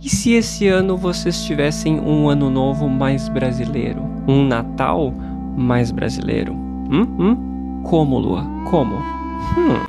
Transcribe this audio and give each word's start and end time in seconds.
E 0.00 0.08
se 0.08 0.32
esse 0.32 0.68
ano 0.68 0.96
vocês 0.96 1.42
tivessem 1.42 1.98
um 1.98 2.28
ano 2.28 2.48
novo 2.48 2.88
mais 2.88 3.28
brasileiro? 3.28 4.00
Um 4.28 4.44
Natal 4.44 5.12
mais 5.56 5.90
brasileiro? 5.90 6.52
Hum? 6.52 7.02
Hum? 7.18 7.82
Como, 7.82 8.18
Lua? 8.18 8.46
Como? 8.70 8.94
Hum. 8.94 9.84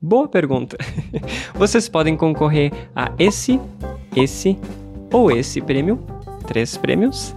Boa 0.00 0.28
pergunta. 0.28 0.76
Vocês 1.54 1.88
podem 1.88 2.16
concorrer 2.16 2.72
a 2.94 3.10
esse, 3.18 3.60
esse 4.14 4.56
ou 5.12 5.32
esse 5.32 5.60
prêmio, 5.60 5.98
três 6.46 6.76
prêmios, 6.76 7.34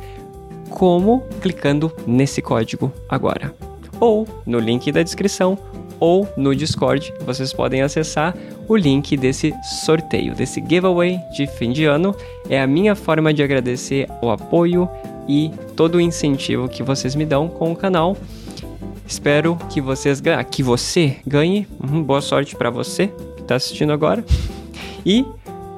como 0.70 1.21
clicando 1.42 1.92
nesse 2.06 2.40
código 2.40 2.94
agora. 3.10 3.56
Ou 4.00 4.28
no 4.46 4.60
link 4.60 4.92
da 4.92 5.02
descrição 5.02 5.58
ou 6.00 6.28
no 6.38 6.56
Discord, 6.56 7.12
vocês 7.26 7.52
podem 7.52 7.82
acessar 7.82 8.36
o 8.70 8.78
link 8.78 9.18
desse 9.18 9.54
sorteio, 9.64 10.36
desse 10.36 10.62
giveaway 10.62 11.20
de 11.34 11.48
fim 11.48 11.72
de 11.72 11.86
ano. 11.86 12.16
É 12.48 12.62
a 12.62 12.68
minha 12.68 12.96
forma 12.96 13.34
de 13.34 13.42
agradecer 13.42 14.07
o 14.21 14.30
apoio 14.30 14.88
e 15.28 15.52
todo 15.76 15.96
o 15.96 16.02
incentivo 16.02 16.70
que 16.70 16.84
vocês 16.84 17.16
me 17.16 17.26
dão 17.26 17.50
com 17.50 17.71
o 17.71 17.76
canal. 17.76 18.16
Espero 19.07 19.57
que 19.70 19.82
vocês 19.82 20.21
ganhem, 20.21 20.46
que 20.46 20.62
você 20.62 21.18
ganhe. 21.26 21.68
Uhum, 21.84 22.04
boa 22.04 22.21
sorte 22.21 22.56
para 22.56 22.70
você 22.70 23.07
que 23.36 23.42
está 23.42 23.56
assistindo 23.56 23.92
agora. 23.92 24.24
E 25.04 25.26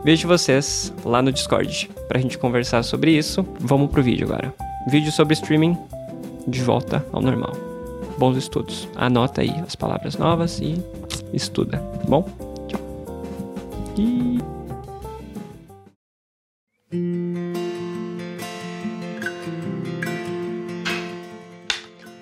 vejo 0.03 0.27
vocês 0.27 0.93
lá 1.05 1.21
no 1.21 1.31
Discord 1.31 1.89
para 2.09 2.19
a 2.19 2.21
gente 2.21 2.37
conversar 2.37 2.83
sobre 2.83 3.11
isso. 3.17 3.45
Vamos 3.57 3.89
pro 3.89 4.03
vídeo 4.03 4.27
agora. 4.27 4.53
Vídeo 4.89 5.13
sobre 5.13 5.33
streaming 5.33 5.77
de 6.45 6.61
volta 6.61 7.05
ao 7.13 7.21
normal. 7.21 7.53
Bons 8.17 8.35
estudos. 8.35 8.89
Anota 8.97 9.39
aí 9.39 9.53
as 9.65 9.77
palavras 9.77 10.17
novas 10.17 10.59
e 10.59 10.83
estuda, 11.33 11.77
tá 11.77 12.05
bom? 12.09 12.50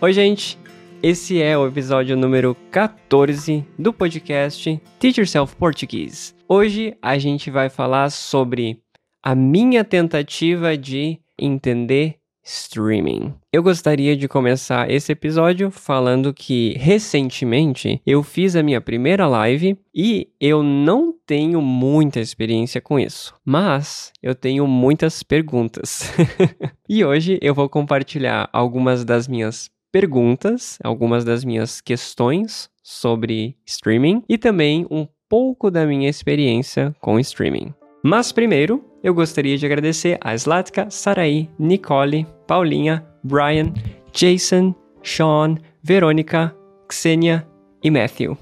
Oi, 0.01 0.13
gente. 0.13 0.57
Esse 1.01 1.41
é 1.41 1.57
o 1.57 1.67
episódio 1.67 2.15
número 2.15 2.55
14 2.71 3.65
do 3.77 3.91
podcast 3.91 4.81
Teach 4.99 5.19
Yourself 5.19 5.55
Português. 5.55 6.35
Hoje 6.47 6.95
a 7.01 7.17
gente 7.17 7.49
vai 7.49 7.69
falar 7.69 8.09
sobre 8.09 8.79
a 9.23 9.33
minha 9.33 9.83
tentativa 9.83 10.77
de 10.77 11.19
entender 11.37 12.18
streaming. 12.49 13.33
Eu 13.53 13.61
gostaria 13.61 14.17
de 14.17 14.27
começar 14.27 14.89
esse 14.89 15.11
episódio 15.11 15.69
falando 15.69 16.33
que 16.33 16.73
recentemente 16.77 18.01
eu 18.05 18.23
fiz 18.23 18.55
a 18.55 18.63
minha 18.63 18.81
primeira 18.81 19.27
live 19.27 19.77
e 19.93 20.29
eu 20.39 20.63
não 20.63 21.13
tenho 21.25 21.61
muita 21.61 22.19
experiência 22.19 22.81
com 22.81 22.99
isso, 22.99 23.35
mas 23.45 24.11
eu 24.21 24.33
tenho 24.33 24.65
muitas 24.65 25.21
perguntas. 25.21 26.11
e 26.89 27.05
hoje 27.05 27.37
eu 27.41 27.53
vou 27.53 27.69
compartilhar 27.69 28.49
algumas 28.51 29.05
das 29.05 29.27
minhas 29.27 29.69
perguntas, 29.91 30.79
algumas 30.83 31.23
das 31.23 31.43
minhas 31.43 31.81
questões 31.81 32.69
sobre 32.81 33.55
streaming 33.65 34.23
e 34.27 34.37
também 34.37 34.87
um 34.89 35.07
pouco 35.27 35.69
da 35.69 35.85
minha 35.85 36.09
experiência 36.09 36.95
com 36.99 37.19
streaming. 37.19 37.73
Mas 38.03 38.31
primeiro, 38.31 38.83
eu 39.03 39.13
gostaria 39.13 39.57
de 39.57 39.65
agradecer 39.65 40.17
a 40.21 40.33
Slatka, 40.33 40.89
Saraí, 40.89 41.49
Nicole, 41.59 42.25
Paulinha, 42.47 43.05
Brian, 43.23 43.73
Jason, 44.13 44.73
Sean, 45.03 45.57
Verônica, 45.83 46.55
Xenia 46.89 47.45
e 47.83 47.91
Matthew. 47.91 48.37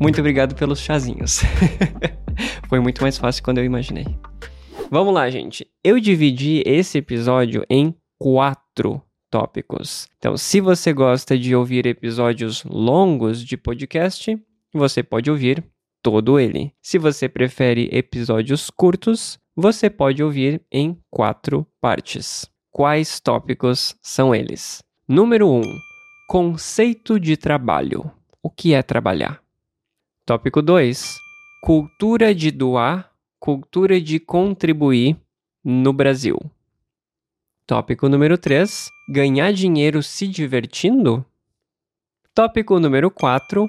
Muito 0.00 0.20
obrigado 0.20 0.54
pelos 0.54 0.80
chazinhos. 0.80 1.40
Foi 2.68 2.80
muito 2.80 3.02
mais 3.02 3.18
fácil 3.18 3.42
quando 3.42 3.58
eu 3.58 3.64
imaginei. 3.64 4.06
Vamos 4.90 5.12
lá, 5.12 5.28
gente. 5.28 5.66
Eu 5.84 6.00
dividi 6.00 6.62
esse 6.64 6.98
episódio 6.98 7.64
em 7.68 7.94
quatro 8.18 9.02
tópicos. 9.30 10.06
Então, 10.16 10.36
se 10.36 10.60
você 10.60 10.94
gosta 10.94 11.36
de 11.38 11.54
ouvir 11.54 11.86
episódios 11.86 12.64
longos 12.64 13.44
de 13.44 13.56
podcast, 13.56 14.38
você 14.72 15.02
pode 15.02 15.30
ouvir 15.30 15.62
todo 16.10 16.40
ele. 16.40 16.72
Se 16.80 16.98
você 16.98 17.28
prefere 17.28 17.88
episódios 17.92 18.70
curtos, 18.70 19.38
você 19.54 19.90
pode 19.90 20.22
ouvir 20.22 20.62
em 20.72 20.98
quatro 21.10 21.66
partes. 21.80 22.50
Quais 22.70 23.20
tópicos 23.20 23.94
são 24.00 24.34
eles? 24.34 24.82
Número 25.06 25.48
1. 25.48 25.60
Um, 25.60 25.78
conceito 26.28 27.20
de 27.20 27.36
trabalho. 27.36 28.10
O 28.42 28.50
que 28.50 28.72
é 28.72 28.82
trabalhar? 28.82 29.42
Tópico 30.24 30.62
2. 30.62 31.16
Cultura 31.62 32.34
de 32.34 32.50
doar, 32.50 33.12
cultura 33.38 34.00
de 34.00 34.18
contribuir 34.18 35.16
no 35.62 35.92
Brasil. 35.92 36.38
Tópico 37.66 38.08
número 38.08 38.38
3: 38.38 38.88
ganhar 39.10 39.52
dinheiro 39.52 40.02
se 40.02 40.26
divertindo? 40.26 41.24
Tópico 42.34 42.78
número 42.80 43.10
4: 43.10 43.68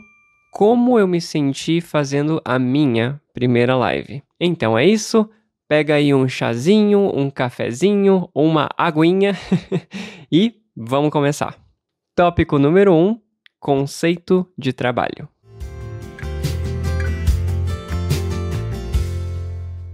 como 0.52 0.98
eu 0.98 1.08
me 1.08 1.22
senti 1.22 1.80
fazendo 1.82 2.42
a 2.44 2.58
minha 2.58 3.22
primeira 3.34 3.76
live. 3.76 4.24
Então 4.40 4.78
é 4.78 4.86
isso. 4.86 5.30
Pega 5.68 5.96
aí 5.96 6.14
um 6.14 6.28
chazinho, 6.28 7.12
um 7.16 7.30
cafezinho, 7.30 8.28
uma 8.34 8.68
aguinha 8.76 9.38
e 10.32 10.56
vamos 10.76 11.12
começar. 11.12 11.56
Tópico 12.16 12.58
número 12.58 12.92
1: 12.94 13.08
um, 13.08 13.22
conceito 13.60 14.48
de 14.58 14.74
trabalho. 14.74 15.30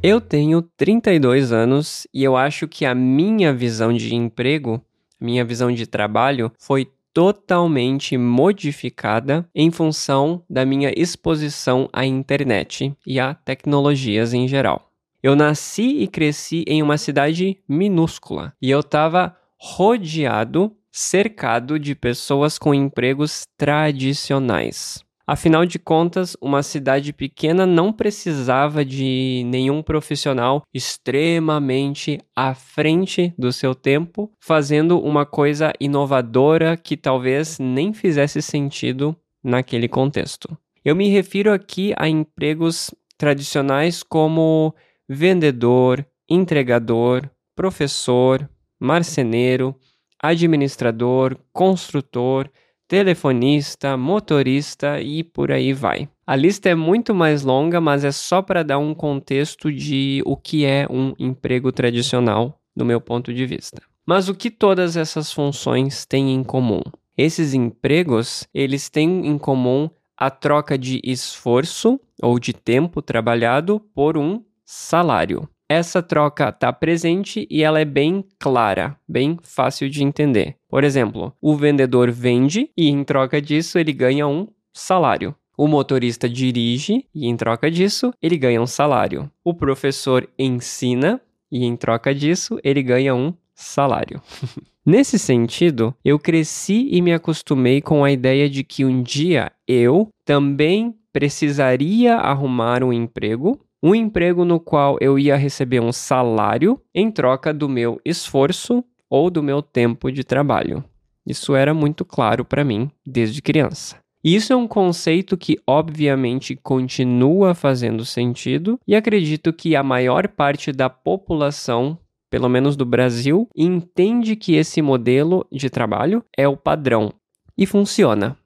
Eu 0.02 0.22
tenho 0.22 0.62
32 0.62 1.52
anos 1.52 2.08
e 2.14 2.24
eu 2.24 2.38
acho 2.38 2.68
que 2.68 2.86
a 2.86 2.94
minha 2.94 3.52
visão 3.52 3.92
de 3.92 4.14
emprego, 4.14 4.80
minha 5.20 5.44
visão 5.44 5.72
de 5.72 5.88
trabalho, 5.88 6.52
foi 6.60 6.88
totalmente 7.16 8.18
modificada 8.18 9.50
em 9.56 9.72
função 9.72 10.44
da 10.50 10.66
minha 10.66 10.92
exposição 10.98 11.88
à 11.94 12.06
internet 12.06 12.94
e 13.08 13.22
a 13.22 13.34
tecnologias 13.34 14.34
em 14.34 14.50
geral. 14.50 14.92
Eu 15.24 15.34
nasci 15.34 16.02
e 16.02 16.08
cresci 16.10 16.66
em 16.68 16.84
uma 16.84 16.98
cidade 16.98 17.58
minúscula 17.70 18.52
e 18.62 18.70
eu 18.70 18.82
estava 18.82 19.34
rodeado, 19.58 20.76
cercado 20.92 21.80
de 21.80 21.96
pessoas 21.96 22.60
com 22.60 22.74
empregos 22.74 23.44
tradicionais. 23.58 25.05
Afinal 25.28 25.66
de 25.66 25.80
contas, 25.80 26.38
uma 26.40 26.62
cidade 26.62 27.12
pequena 27.12 27.66
não 27.66 27.92
precisava 27.92 28.86
de 28.86 29.42
nenhum 29.48 29.82
profissional 29.82 30.62
extremamente 30.72 32.20
à 32.36 32.54
frente 32.54 33.34
do 33.36 33.52
seu 33.52 33.74
tempo, 33.74 34.32
fazendo 34.40 35.00
uma 35.00 35.26
coisa 35.26 35.74
inovadora 35.80 36.78
que 36.78 36.96
talvez 36.96 37.58
nem 37.58 37.92
fizesse 37.92 38.40
sentido 38.40 39.16
naquele 39.44 39.88
contexto. 39.88 40.56
Eu 40.84 40.96
me 40.96 41.10
refiro 41.10 41.52
aqui 41.52 41.92
a 41.98 42.08
empregos 42.08 42.94
tradicionais 43.18 44.04
como 44.04 44.76
vendedor, 45.10 46.06
entregador, 46.30 47.28
professor, 47.56 48.48
marceneiro, 48.80 49.76
administrador, 50.22 51.36
construtor 51.52 52.48
telefonista, 52.88 53.98
motorista 53.98 55.02
e 55.02 55.24
por 55.24 55.52
aí 55.52 55.74
vai. 55.74 56.08
A 56.26 56.36
lista 56.36 56.70
é 56.70 56.76
muito 56.76 57.14
mais 57.14 57.44
longa, 57.44 57.80
mas 57.82 58.04
é 58.04 58.12
só 58.12 58.42
para 58.42 58.64
dar 58.64 58.78
um 58.78 58.94
contexto 58.94 59.72
de 59.72 60.22
o 60.26 60.36
que 60.36 60.66
é 60.66 60.88
um 60.90 61.14
emprego 61.20 61.72
tradicional, 61.72 62.60
do 62.76 62.86
meu 62.86 63.00
ponto 63.00 63.34
de 63.34 63.46
vista. 63.46 63.82
Mas 64.06 64.30
o 64.30 64.36
que 64.36 64.52
todas 64.52 64.96
essas 64.96 65.32
funções 65.32 66.06
têm 66.06 66.34
em 66.34 66.44
comum? 66.44 66.82
Esses 67.18 67.54
empregos, 67.54 68.48
eles 68.54 68.90
têm 68.90 69.28
em 69.28 69.38
comum 69.38 69.90
a 70.18 70.30
troca 70.30 70.78
de 70.78 71.02
esforço 71.04 72.00
ou 72.22 72.40
de 72.40 72.54
tempo 72.54 73.02
trabalhado 73.02 73.80
por 73.94 74.18
um 74.18 74.44
salário 74.64 75.48
essa 75.68 76.02
troca 76.02 76.50
está 76.50 76.72
presente 76.72 77.48
e 77.50 77.64
ela 77.64 77.80
é 77.80 77.86
bem 77.86 78.24
clara, 78.40 78.96
bem 79.08 79.38
fácil 79.42 79.90
de 79.90 80.04
entender. 80.04 80.56
Por 80.70 80.84
exemplo, 80.84 81.34
o 81.42 81.56
vendedor 81.56 82.12
vende 82.12 82.70
e 82.78 82.88
em 82.88 83.04
troca 83.04 83.42
disso 83.42 83.80
ele 83.80 83.92
ganha 83.92 84.28
um 84.28 84.48
salário. 84.74 85.36
O 85.58 85.68
motorista 85.68 86.28
dirige 86.28 87.06
e 87.14 87.28
em 87.28 87.36
troca 87.36 87.72
disso 87.72 88.14
ele 88.22 88.38
ganha 88.38 88.62
um 88.62 88.68
salário. 88.68 89.32
O 89.44 89.54
professor 89.54 90.30
ensina 90.38 91.20
e 91.52 91.66
em 91.66 91.76
troca 91.76 92.14
disso 92.14 92.60
ele 92.64 92.84
ganha 92.84 93.16
um 93.16 93.34
salário. 93.54 94.22
Nesse 94.86 95.18
sentido, 95.18 95.96
eu 96.06 96.20
cresci 96.20 96.90
e 96.92 97.02
me 97.02 97.12
acostumei 97.12 97.82
com 97.82 98.04
a 98.04 98.12
ideia 98.12 98.48
de 98.48 98.64
que 98.64 98.86
um 98.86 99.02
dia 99.02 99.52
eu 99.68 100.10
também 100.24 100.94
precisaria 101.12 102.18
arrumar 102.18 102.84
um 102.84 102.94
emprego 102.94 103.60
um 103.82 103.94
emprego 103.94 104.44
no 104.46 104.60
qual 104.60 104.98
eu 105.00 105.18
ia 105.20 105.36
receber 105.36 105.80
um 105.80 105.92
salário 105.92 106.80
em 106.94 107.12
troca 107.12 107.54
do 107.54 107.70
meu 107.70 108.00
esforço 108.04 108.84
ou 109.10 109.30
do 109.30 109.44
meu 109.44 109.62
tempo 109.62 110.12
de 110.12 110.24
trabalho. 110.24 110.84
Isso 111.26 111.56
era 111.56 111.74
muito 111.74 112.04
claro 112.04 112.44
para 112.46 112.64
mim 112.64 112.90
desde 113.06 113.42
criança. 113.42 113.98
Isso 114.24 114.52
é 114.52 114.56
um 114.56 114.68
conceito 114.68 115.38
que, 115.38 115.60
obviamente, 115.68 116.56
continua 116.56 117.54
fazendo 117.54 118.04
sentido, 118.04 118.80
e 118.88 118.96
acredito 118.96 119.54
que 119.54 119.76
a 119.76 119.84
maior 119.84 120.28
parte 120.28 120.72
da 120.72 120.90
população 120.90 122.00
pelo 122.36 122.50
menos 122.50 122.76
do 122.76 122.86
Brasil, 122.86 123.48
entende 123.56 124.36
que 124.36 124.56
esse 124.56 124.82
modelo 124.82 125.48
de 125.50 125.70
trabalho 125.70 126.22
é 126.38 126.46
o 126.46 126.58
padrão. 126.58 127.14
E 127.58 127.66
funciona, 127.66 128.38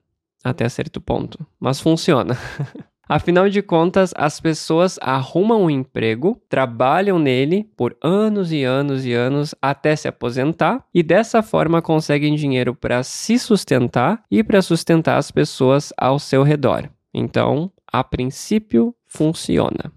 até 0.43 0.69
certo 0.69 1.01
ponto, 1.01 1.43
mas 1.59 1.79
funciona. 1.79 2.37
Afinal 3.11 3.49
de 3.49 3.63
contas, 3.63 4.13
as 4.15 4.39
pessoas 4.39 4.99
arrumam 5.01 5.63
um 5.63 5.69
emprego, 5.69 6.39
trabalham 6.47 7.17
nele 7.17 7.67
por 7.75 7.97
anos 8.03 8.51
e 8.51 8.63
anos 8.63 9.03
e 9.03 9.13
anos 9.13 9.55
até 9.59 9.95
se 9.95 10.07
aposentar 10.07 10.85
e 10.93 11.01
dessa 11.01 11.41
forma 11.41 11.81
conseguem 11.81 12.35
dinheiro 12.35 12.75
para 12.75 13.01
se 13.01 13.39
sustentar 13.39 14.23
e 14.29 14.43
para 14.43 14.61
sustentar 14.61 15.17
as 15.17 15.31
pessoas 15.31 15.91
ao 15.97 16.19
seu 16.19 16.43
redor. 16.43 16.87
Então, 17.11 17.71
a 17.91 18.03
princípio, 18.03 18.93
funciona. 19.07 19.91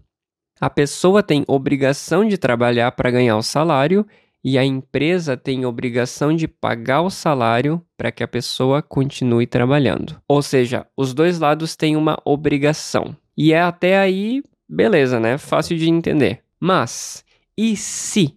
A 0.59 0.71
pessoa 0.71 1.23
tem 1.23 1.45
obrigação 1.47 2.27
de 2.27 2.39
trabalhar 2.39 2.93
para 2.93 3.11
ganhar 3.11 3.37
o 3.37 3.43
salário 3.43 4.07
e 4.45 4.59
a 4.59 4.65
empresa 4.65 5.37
tem 5.37 5.65
obrigação 5.65 6.35
de 6.35 6.49
pagar 6.49 7.03
o 7.03 7.11
salário 7.11 7.81
para 7.97 8.11
que 8.11 8.23
a 8.23 8.29
pessoa 8.29 8.83
continue 8.83 9.47
trabalhando. 9.47 10.21
Ou 10.27 10.43
seja, 10.43 10.87
os 10.97 11.15
dois 11.15 11.39
lados 11.39 11.77
têm 11.77 11.97
uma 11.97 12.21
obrigação. 12.25 13.17
E 13.37 13.53
é 13.53 13.61
até 13.61 13.99
aí, 13.99 14.43
beleza, 14.69 15.21
né? 15.21 15.39
Fácil 15.39 15.77
de 15.79 15.89
entender. 15.89 16.43
Mas, 16.59 17.25
e 17.57 17.77
se, 17.77 18.37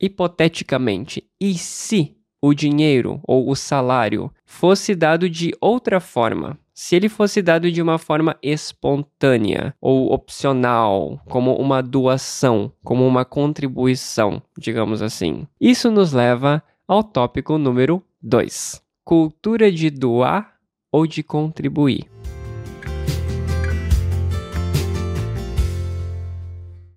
hipoteticamente, 0.00 1.24
e 1.40 1.54
se 1.54 2.16
o 2.40 2.52
dinheiro 2.52 3.20
ou 3.26 3.50
o 3.50 3.56
salário 3.56 4.30
fosse 4.44 4.94
dado 4.94 5.28
de 5.28 5.52
outra 5.60 6.00
forma? 6.00 6.58
Se 6.78 6.94
ele 6.94 7.08
fosse 7.08 7.40
dado 7.40 7.72
de 7.72 7.80
uma 7.80 7.96
forma 7.96 8.36
espontânea 8.42 9.74
ou 9.80 10.12
opcional, 10.12 11.18
como 11.26 11.56
uma 11.56 11.82
doação, 11.82 12.70
como 12.84 13.06
uma 13.06 13.24
contribuição, 13.24 14.42
digamos 14.58 15.00
assim. 15.00 15.46
Isso 15.58 15.90
nos 15.90 16.12
leva 16.12 16.62
ao 16.86 17.02
tópico 17.02 17.56
número 17.56 18.04
2: 18.20 18.82
cultura 19.02 19.72
de 19.72 19.88
doar 19.88 20.52
ou 20.92 21.06
de 21.06 21.22
contribuir. 21.22 22.10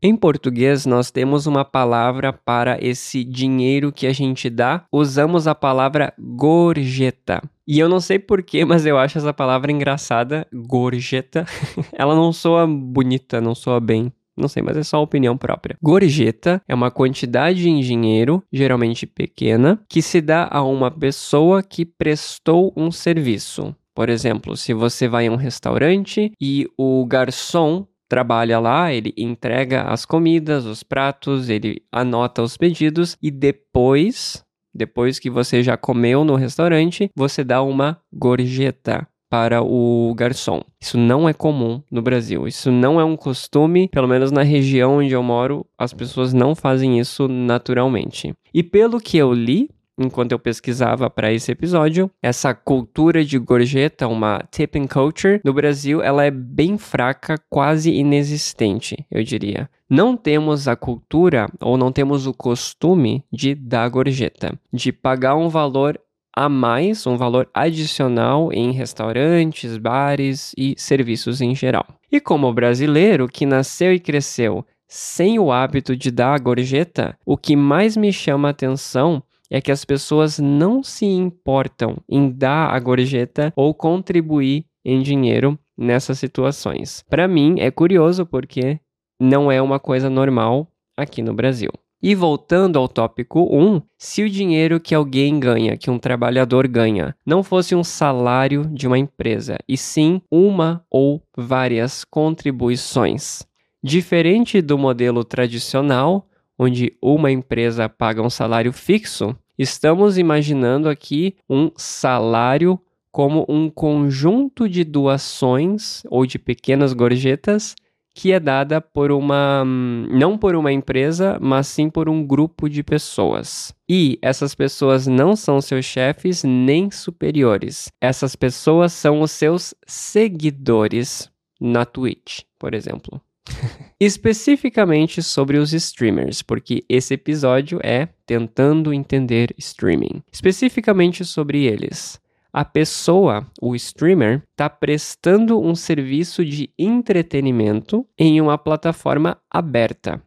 Em 0.01 0.16
português, 0.16 0.86
nós 0.86 1.12
temos 1.12 1.46
uma 1.46 1.66
palavra 1.66 2.31
para 2.31 2.78
esse 2.81 3.22
dinheiro 3.24 3.92
que 3.92 4.07
a 4.07 4.13
gente 4.13 4.50
dá. 4.50 4.86
Usamos 4.92 5.46
a 5.46 5.54
palavra 5.54 6.13
gorjeta. 6.18 7.42
E 7.68 7.78
eu 7.80 7.90
não 7.90 8.00
sei 8.00 8.18
porquê, 8.18 8.63
mas 8.63 8.86
eu 8.86 8.98
acho 8.98 9.18
essa 9.18 9.34
palavra 9.34 9.74
engraçada, 9.74 10.48
gorjeta. 10.54 11.46
Ela 11.92 12.16
não 12.16 12.31
soa 12.31 12.66
bonita, 12.66 13.42
não 13.42 13.54
soa 13.54 13.81
bem. 13.81 14.12
Não 14.38 14.48
sei, 14.48 14.63
mas 14.63 14.78
é 14.78 14.84
só 14.84 15.04
opinião 15.04 15.38
própria. 15.38 15.78
Gorjeta 15.84 16.62
é 16.66 16.74
uma 16.74 16.90
quantidade 16.90 17.68
em 17.68 17.81
dinheiro, 17.81 18.42
geralmente 18.54 19.06
pequena, 19.06 19.81
que 19.90 20.01
se 20.01 20.22
dá 20.22 20.48
a 20.50 20.63
uma 20.63 20.90
pessoa 20.90 21.62
que 21.62 21.86
prestou 21.86 22.72
um 22.74 22.90
serviço. 22.90 23.75
Por 23.94 24.07
exemplo, 24.07 24.56
se 24.56 24.74
você 24.74 25.10
vai 25.10 25.28
a 25.28 25.31
um 25.31 25.36
restaurante 25.36 26.31
e 26.40 26.66
o 26.78 27.06
garçom 27.06 27.86
trabalha 28.09 28.59
lá, 28.59 28.91
ele 28.91 29.13
entrega 29.15 29.83
as 29.83 30.03
comidas, 30.03 30.65
os 30.65 30.81
pratos, 30.81 31.47
ele 31.47 31.83
anota 31.91 32.41
os 32.41 32.57
pedidos 32.57 33.15
e 33.21 33.29
depois, 33.29 34.44
depois 34.73 35.19
que 35.19 35.29
você 35.29 35.61
já 35.61 35.77
comeu 35.77 36.25
no 36.25 36.35
restaurante, 36.35 37.09
você 37.15 37.44
dá 37.44 37.61
uma 37.61 38.01
gorjeta 38.11 39.07
para 39.29 39.61
o 39.61 40.11
garçom. 40.17 40.61
Isso 40.81 40.97
não 40.97 41.29
é 41.29 41.33
comum 41.33 41.83
no 41.91 42.01
Brasil. 42.01 42.47
Isso 42.47 42.71
não 42.71 43.00
é 43.00 43.03
um 43.03 43.15
costume, 43.15 43.88
pelo 43.88 44.07
menos 44.07 44.31
na 44.31 44.41
região 44.41 44.97
onde 44.97 45.13
eu 45.13 45.21
moro, 45.21 45.65
as 45.77 45.94
pessoas 45.94 46.33
não 46.33 46.55
fazem 46.55 47.00
isso 47.00 47.27
naturalmente. 47.27 48.33
E 48.51 48.63
pelo 48.63 49.00
que 49.00 49.17
eu 49.17 49.31
li, 49.31 49.69
enquanto 50.00 50.31
eu 50.31 50.40
pesquisava 50.40 51.10
para 51.10 51.31
esse 51.31 51.51
episódio, 51.51 52.10
essa 52.22 52.54
cultura 52.54 53.24
de 53.24 53.38
gorjeta, 53.38 54.07
uma 54.07 54.42
tipping 54.50 54.88
culture, 54.88 55.42
no 55.44 55.54
Brasil 55.54 56.01
ela 56.01 56.24
é 56.24 56.31
bem 56.31 56.78
fraca, 56.78 57.36
quase 57.50 57.92
inexistente, 57.92 59.06
eu 59.12 59.24
diria. 59.24 59.69
Não 59.90 60.16
temos 60.16 60.68
a 60.68 60.75
cultura 60.75 61.48
ou 61.60 61.78
não 61.78 61.92
temos 61.92 62.28
o 62.28 62.34
costume 62.34 63.24
de 63.31 63.56
dar 63.56 63.90
gorjeta, 63.90 64.57
de 64.72 64.92
pagar 64.92 65.36
um 65.36 65.50
valor 65.50 66.00
a 66.36 66.48
mais, 66.48 67.06
um 67.06 67.18
valor 67.18 67.50
adicional 67.54 68.54
em 68.54 68.72
restaurantes, 68.72 69.78
bares 69.78 70.54
e 70.57 70.75
serviços 70.78 71.42
em 71.42 71.54
geral. 71.56 71.86
E 72.12 72.19
como 72.19 72.54
brasileiro 72.54 73.28
que 73.28 73.46
nasceu 73.46 73.94
e 73.94 74.00
cresceu 74.00 74.66
sem 74.88 75.38
o 75.38 75.51
hábito 75.51 75.96
de 75.96 76.10
dar 76.10 76.34
a 76.34 76.40
gorjeta, 76.40 77.18
o 77.25 77.38
que 77.38 77.56
mais 77.56 77.96
me 77.96 78.12
chama 78.12 78.50
atenção 78.50 79.22
é 79.50 79.60
que 79.60 79.72
as 79.72 79.84
pessoas 79.84 80.40
não 80.40 80.84
se 80.84 81.06
importam 81.06 81.98
em 82.07 82.30
dar 82.30 82.69
a 82.69 82.80
gorjeta 82.80 83.51
ou 83.56 83.74
contribuir 83.74 84.66
em 84.86 85.01
dinheiro 85.01 85.57
nessas 85.78 86.19
situações. 86.19 87.04
Para 87.10 87.28
mim 87.28 87.56
é 87.60 87.72
curioso 87.72 88.25
porque 88.25 88.80
não 89.19 89.51
é 89.51 89.62
uma 89.62 89.80
coisa 89.80 90.10
normal 90.10 90.68
aqui 90.98 91.22
no 91.22 91.34
Brasil. 91.34 91.72
E 92.01 92.16
voltando 92.16 92.80
ao 92.80 92.88
tópico 92.88 93.42
1, 93.54 93.81
se 93.98 94.24
o 94.24 94.30
dinheiro 94.30 94.80
que 94.80 94.96
alguém 94.96 95.38
ganha, 95.38 95.75
que 95.75 95.92
um 95.92 96.00
trabalhador 96.00 96.66
ganha, 96.66 97.13
não 97.25 97.44
fosse 97.44 97.75
um 97.75 97.84
salário 97.84 98.63
de 98.72 98.88
uma 98.88 98.98
empresa, 98.98 99.57
e 99.68 99.75
sim 99.75 100.22
uma 100.31 100.86
ou 100.90 101.22
várias 101.36 102.06
contribuições. 102.06 103.44
Diferente 103.84 104.62
do 104.62 104.78
modelo 104.78 105.25
tradicional, 105.25 106.28
onde 106.59 106.94
uma 107.01 107.31
empresa 107.31 107.88
paga 107.88 108.21
um 108.21 108.29
salário 108.29 108.73
fixo, 108.73 109.33
estamos 109.57 110.17
imaginando 110.17 110.89
aqui 110.89 111.35
um 111.50 111.71
salário 111.77 112.77
como 113.11 113.45
um 113.47 113.69
conjunto 113.69 114.67
de 114.67 114.83
doações 114.83 116.03
ou 116.09 116.25
de 116.25 116.38
pequenas 116.38 116.94
gorjetas 116.94 117.73
que 118.13 118.33
é 118.33 118.39
dada 118.39 118.81
por 118.81 119.11
uma 119.11 119.63
não 119.63 120.38
por 120.38 120.53
uma 120.53 120.73
empresa, 120.73 121.38
mas 121.39 121.67
sim 121.67 121.89
por 121.89 122.09
um 122.09 122.25
grupo 122.25 122.69
de 122.69 122.83
pessoas. 122.83 123.73
E 123.88 124.19
essas 124.21 124.53
pessoas 124.53 125.07
não 125.07 125.38
são 125.38 125.62
seus 125.62 125.85
chefes 125.85 126.44
nem 126.44 126.91
superiores. 126.91 127.89
Essas 128.01 128.35
pessoas 128.35 128.91
são 128.91 129.21
os 129.21 129.31
seus 129.31 129.73
seguidores 129.88 131.31
na 131.62 131.85
Twitch, 131.85 132.41
por 132.59 132.73
exemplo. 132.73 133.21
Especificamente 134.00 135.22
sobre 135.22 135.57
os 135.57 135.74
streamers, 135.74 136.42
porque 136.42 136.86
esse 136.88 137.13
episódio 137.13 137.80
é 137.84 138.08
tentando 138.25 138.94
entender 138.94 139.53
streaming. 139.58 140.24
Especificamente 140.32 141.25
sobre 141.25 141.65
eles. 141.65 142.20
A 142.51 142.65
pessoa, 142.65 143.46
o 143.62 143.75
streamer, 143.75 144.41
está 144.51 144.70
prestando 144.70 145.60
um 145.62 145.75
serviço 145.75 146.44
de 146.44 146.72
entretenimento 146.79 148.06
em 148.18 148.41
uma 148.41 148.58
plataforma 148.58 149.38
aberta. 149.51 150.22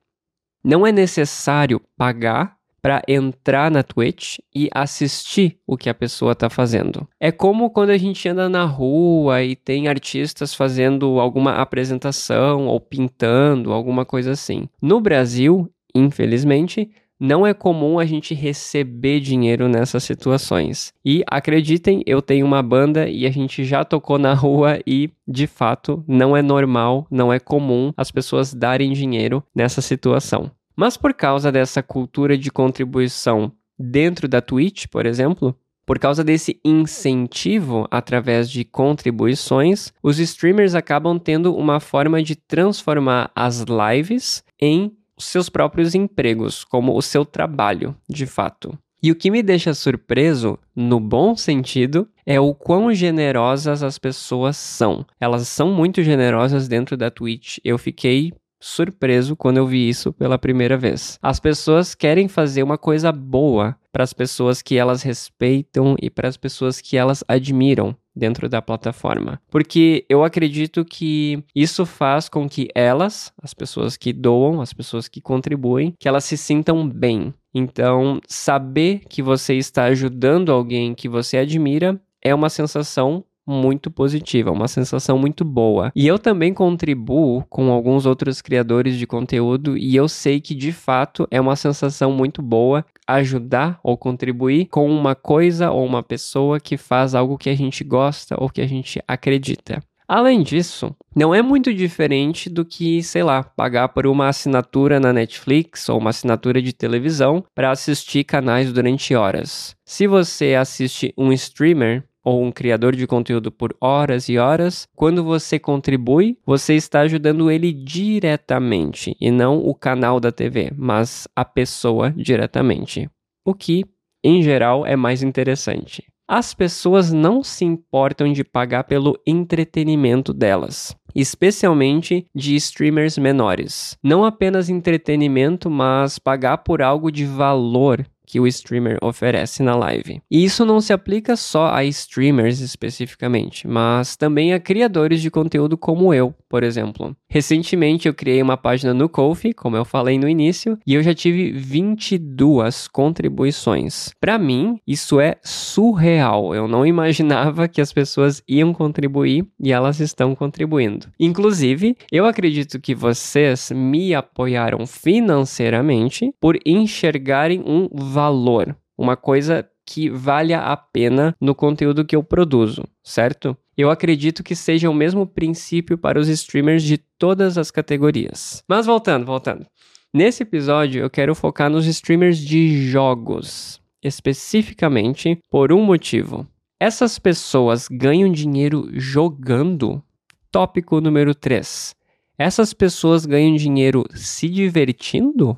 Não 0.62 0.86
é 0.86 0.92
necessário 0.92 1.80
pagar 1.96 2.56
para 2.82 3.00
entrar 3.06 3.70
na 3.70 3.84
Twitch 3.84 4.38
e 4.54 4.68
assistir 4.74 5.58
o 5.64 5.76
que 5.76 5.88
a 5.88 5.94
pessoa 5.94 6.32
está 6.32 6.50
fazendo. 6.50 7.08
É 7.20 7.30
como 7.30 7.70
quando 7.70 7.90
a 7.90 7.96
gente 7.96 8.28
anda 8.28 8.48
na 8.48 8.64
rua 8.64 9.42
e 9.42 9.54
tem 9.54 9.86
artistas 9.86 10.52
fazendo 10.52 11.20
alguma 11.20 11.52
apresentação 11.52 12.66
ou 12.66 12.80
pintando, 12.80 13.72
alguma 13.72 14.04
coisa 14.04 14.32
assim. 14.32 14.68
No 14.80 15.00
Brasil, 15.00 15.70
infelizmente, 15.94 16.90
não 17.22 17.46
é 17.46 17.54
comum 17.54 18.00
a 18.00 18.04
gente 18.04 18.34
receber 18.34 19.20
dinheiro 19.20 19.68
nessas 19.68 20.02
situações. 20.02 20.92
E 21.04 21.22
acreditem, 21.28 22.02
eu 22.04 22.20
tenho 22.20 22.44
uma 22.44 22.60
banda 22.60 23.08
e 23.08 23.24
a 23.24 23.30
gente 23.30 23.62
já 23.62 23.84
tocou 23.84 24.18
na 24.18 24.34
rua 24.34 24.80
e, 24.84 25.08
de 25.26 25.46
fato, 25.46 26.02
não 26.08 26.36
é 26.36 26.42
normal, 26.42 27.06
não 27.08 27.32
é 27.32 27.38
comum 27.38 27.92
as 27.96 28.10
pessoas 28.10 28.52
darem 28.52 28.92
dinheiro 28.92 29.40
nessa 29.54 29.80
situação. 29.80 30.50
Mas 30.76 30.96
por 30.96 31.14
causa 31.14 31.52
dessa 31.52 31.82
cultura 31.82 32.36
de 32.36 32.50
contribuição 32.50 33.52
dentro 33.78 34.28
da 34.28 34.40
Twitch, 34.40 34.86
por 34.86 35.06
exemplo, 35.06 35.56
por 35.84 35.98
causa 35.98 36.22
desse 36.22 36.60
incentivo 36.64 37.86
através 37.90 38.48
de 38.48 38.64
contribuições, 38.64 39.92
os 40.02 40.18
streamers 40.18 40.74
acabam 40.74 41.18
tendo 41.18 41.54
uma 41.54 41.80
forma 41.80 42.22
de 42.22 42.36
transformar 42.36 43.30
as 43.34 43.64
lives 43.64 44.44
em 44.60 44.92
seus 45.18 45.48
próprios 45.48 45.94
empregos, 45.94 46.64
como 46.64 46.96
o 46.96 47.02
seu 47.02 47.24
trabalho, 47.24 47.96
de 48.08 48.26
fato. 48.26 48.76
E 49.02 49.10
o 49.10 49.16
que 49.16 49.32
me 49.32 49.42
deixa 49.42 49.74
surpreso, 49.74 50.56
no 50.76 51.00
bom 51.00 51.36
sentido, 51.36 52.08
é 52.24 52.38
o 52.38 52.54
quão 52.54 52.94
generosas 52.94 53.82
as 53.82 53.98
pessoas 53.98 54.56
são. 54.56 55.04
Elas 55.20 55.48
são 55.48 55.72
muito 55.72 56.04
generosas 56.04 56.68
dentro 56.68 56.96
da 56.96 57.10
Twitch. 57.10 57.58
Eu 57.64 57.78
fiquei 57.78 58.32
surpreso 58.62 59.36
quando 59.36 59.58
eu 59.58 59.66
vi 59.66 59.88
isso 59.88 60.12
pela 60.12 60.38
primeira 60.38 60.78
vez. 60.78 61.18
As 61.20 61.40
pessoas 61.40 61.94
querem 61.94 62.28
fazer 62.28 62.62
uma 62.62 62.78
coisa 62.78 63.10
boa 63.10 63.76
para 63.90 64.04
as 64.04 64.12
pessoas 64.12 64.62
que 64.62 64.78
elas 64.78 65.02
respeitam 65.02 65.96
e 66.00 66.08
para 66.08 66.28
as 66.28 66.36
pessoas 66.36 66.80
que 66.80 66.96
elas 66.96 67.22
admiram. 67.28 67.94
dentro 68.14 68.46
da 68.46 68.60
plataforma. 68.60 69.40
Porque 69.50 70.04
eu 70.06 70.22
acredito 70.22 70.84
que 70.84 71.42
isso 71.54 71.86
faz 71.86 72.28
com 72.28 72.46
que 72.46 72.68
elas, 72.74 73.32
as 73.42 73.54
pessoas 73.54 73.96
que 73.96 74.12
doam, 74.12 74.60
as 74.60 74.74
pessoas 74.74 75.08
que 75.08 75.18
contribuem, 75.18 75.94
que 75.98 76.06
elas 76.06 76.24
se 76.24 76.36
sintam 76.36 76.86
bem. 76.86 77.32
Então, 77.54 78.20
saber 78.28 79.00
que 79.08 79.22
você 79.22 79.54
está 79.54 79.84
ajudando 79.84 80.52
alguém 80.52 80.94
que 80.94 81.08
você 81.08 81.38
admira 81.38 81.98
é 82.20 82.34
uma 82.34 82.50
sensação 82.50 83.24
muito 83.46 83.90
positiva, 83.90 84.50
uma 84.50 84.68
sensação 84.68 85.18
muito 85.18 85.44
boa. 85.44 85.92
E 85.94 86.06
eu 86.06 86.18
também 86.18 86.54
contribuo 86.54 87.44
com 87.48 87.70
alguns 87.70 88.06
outros 88.06 88.40
criadores 88.40 88.96
de 88.96 89.06
conteúdo 89.06 89.76
e 89.76 89.94
eu 89.96 90.08
sei 90.08 90.40
que 90.40 90.54
de 90.54 90.72
fato 90.72 91.26
é 91.30 91.40
uma 91.40 91.56
sensação 91.56 92.12
muito 92.12 92.40
boa 92.42 92.84
ajudar 93.06 93.78
ou 93.82 93.96
contribuir 93.96 94.66
com 94.66 94.90
uma 94.90 95.14
coisa 95.14 95.70
ou 95.70 95.84
uma 95.84 96.02
pessoa 96.02 96.60
que 96.60 96.76
faz 96.76 97.14
algo 97.14 97.36
que 97.38 97.50
a 97.50 97.56
gente 97.56 97.84
gosta 97.84 98.36
ou 98.38 98.48
que 98.48 98.60
a 98.60 98.66
gente 98.66 99.02
acredita. 99.06 99.82
Além 100.06 100.42
disso, 100.42 100.94
não 101.16 101.34
é 101.34 101.40
muito 101.40 101.72
diferente 101.72 102.50
do 102.50 102.66
que, 102.66 103.02
sei 103.02 103.22
lá, 103.22 103.42
pagar 103.42 103.88
por 103.88 104.06
uma 104.06 104.28
assinatura 104.28 105.00
na 105.00 105.10
Netflix 105.10 105.88
ou 105.88 105.98
uma 105.98 106.10
assinatura 106.10 106.60
de 106.60 106.72
televisão 106.72 107.42
para 107.54 107.70
assistir 107.70 108.22
canais 108.24 108.70
durante 108.70 109.14
horas. 109.14 109.74
Se 109.86 110.06
você 110.06 110.54
assiste 110.54 111.14
um 111.16 111.32
streamer, 111.32 112.04
ou 112.24 112.42
um 112.42 112.52
criador 112.52 112.94
de 112.94 113.06
conteúdo 113.06 113.50
por 113.50 113.76
horas 113.80 114.28
e 114.28 114.38
horas, 114.38 114.86
quando 114.94 115.24
você 115.24 115.58
contribui, 115.58 116.38
você 116.44 116.74
está 116.74 117.00
ajudando 117.00 117.50
ele 117.50 117.72
diretamente 117.72 119.16
e 119.20 119.30
não 119.30 119.58
o 119.58 119.74
canal 119.74 120.20
da 120.20 120.30
TV, 120.30 120.72
mas 120.76 121.26
a 121.34 121.44
pessoa 121.44 122.10
diretamente. 122.16 123.08
O 123.44 123.54
que, 123.54 123.84
em 124.22 124.42
geral, 124.42 124.86
é 124.86 124.96
mais 124.96 125.22
interessante. 125.22 126.04
As 126.28 126.54
pessoas 126.54 127.12
não 127.12 127.42
se 127.42 127.64
importam 127.64 128.32
de 128.32 128.44
pagar 128.44 128.84
pelo 128.84 129.20
entretenimento 129.26 130.32
delas 130.32 130.96
especialmente 131.14 132.26
de 132.34 132.56
streamers 132.56 133.18
menores. 133.18 133.96
Não 134.02 134.24
apenas 134.24 134.68
entretenimento, 134.68 135.70
mas 135.70 136.18
pagar 136.18 136.58
por 136.58 136.82
algo 136.82 137.10
de 137.10 137.24
valor 137.24 138.06
que 138.32 138.40
o 138.40 138.46
streamer 138.46 138.96
oferece 139.02 139.62
na 139.62 139.76
live. 139.76 140.22
E 140.30 140.42
isso 140.42 140.64
não 140.64 140.80
se 140.80 140.90
aplica 140.90 141.36
só 141.36 141.66
a 141.66 141.84
streamers 141.84 142.60
especificamente, 142.60 143.68
mas 143.68 144.16
também 144.16 144.54
a 144.54 144.58
criadores 144.58 145.20
de 145.20 145.30
conteúdo 145.30 145.76
como 145.76 146.14
eu, 146.14 146.34
por 146.52 146.62
exemplo. 146.62 147.16
Recentemente 147.30 148.06
eu 148.06 148.12
criei 148.12 148.42
uma 148.42 148.58
página 148.58 148.92
no 148.92 149.08
Ko-fi, 149.08 149.54
como 149.54 149.74
eu 149.74 149.86
falei 149.86 150.18
no 150.18 150.28
início, 150.28 150.78
e 150.86 150.92
eu 150.92 151.02
já 151.02 151.14
tive 151.14 151.50
22 151.50 152.88
contribuições. 152.88 154.10
Para 154.20 154.38
mim, 154.38 154.78
isso 154.86 155.18
é 155.18 155.36
surreal. 155.42 156.54
Eu 156.54 156.68
não 156.68 156.84
imaginava 156.84 157.66
que 157.68 157.80
as 157.80 157.90
pessoas 157.90 158.42
iam 158.46 158.74
contribuir 158.74 159.46
e 159.58 159.72
elas 159.72 159.98
estão 159.98 160.34
contribuindo. 160.34 161.06
Inclusive, 161.18 161.96
eu 162.12 162.26
acredito 162.26 162.78
que 162.78 162.94
vocês 162.94 163.72
me 163.74 164.14
apoiaram 164.14 164.86
financeiramente 164.86 166.34
por 166.38 166.58
enxergarem 166.66 167.64
um 167.64 167.88
valor 167.90 168.76
uma 168.98 169.16
coisa 169.16 169.66
que 169.86 170.08
valha 170.08 170.60
a 170.60 170.76
pena 170.76 171.34
no 171.40 171.54
conteúdo 171.54 172.04
que 172.04 172.14
eu 172.14 172.22
produzo, 172.22 172.84
certo? 173.02 173.56
Eu 173.76 173.90
acredito 173.90 174.42
que 174.42 174.54
seja 174.54 174.90
o 174.90 174.94
mesmo 174.94 175.26
princípio 175.26 175.96
para 175.96 176.20
os 176.20 176.28
streamers 176.28 176.82
de 176.82 176.98
todas 176.98 177.56
as 177.56 177.70
categorias. 177.70 178.62
Mas 178.68 178.84
voltando, 178.84 179.24
voltando. 179.24 179.66
Nesse 180.12 180.42
episódio 180.42 181.00
eu 181.00 181.08
quero 181.08 181.34
focar 181.34 181.70
nos 181.70 181.86
streamers 181.86 182.38
de 182.38 182.86
jogos, 182.90 183.80
especificamente 184.02 185.40
por 185.50 185.72
um 185.72 185.82
motivo. 185.82 186.46
Essas 186.78 187.18
pessoas 187.18 187.88
ganham 187.88 188.30
dinheiro 188.30 188.90
jogando? 188.92 190.02
Tópico 190.50 191.00
número 191.00 191.34
3. 191.34 191.94
Essas 192.36 192.74
pessoas 192.74 193.24
ganham 193.24 193.56
dinheiro 193.56 194.04
se 194.14 194.50
divertindo? 194.50 195.56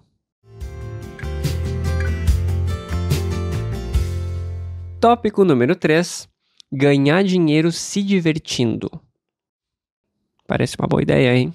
Tópico 5.00 5.44
número 5.44 5.75
3: 5.75 6.28
ganhar 6.75 7.23
dinheiro 7.23 7.71
se 7.71 8.02
divertindo. 8.02 8.90
Parece 10.47 10.76
uma 10.78 10.88
boa 10.88 11.02
ideia, 11.02 11.35
hein? 11.35 11.54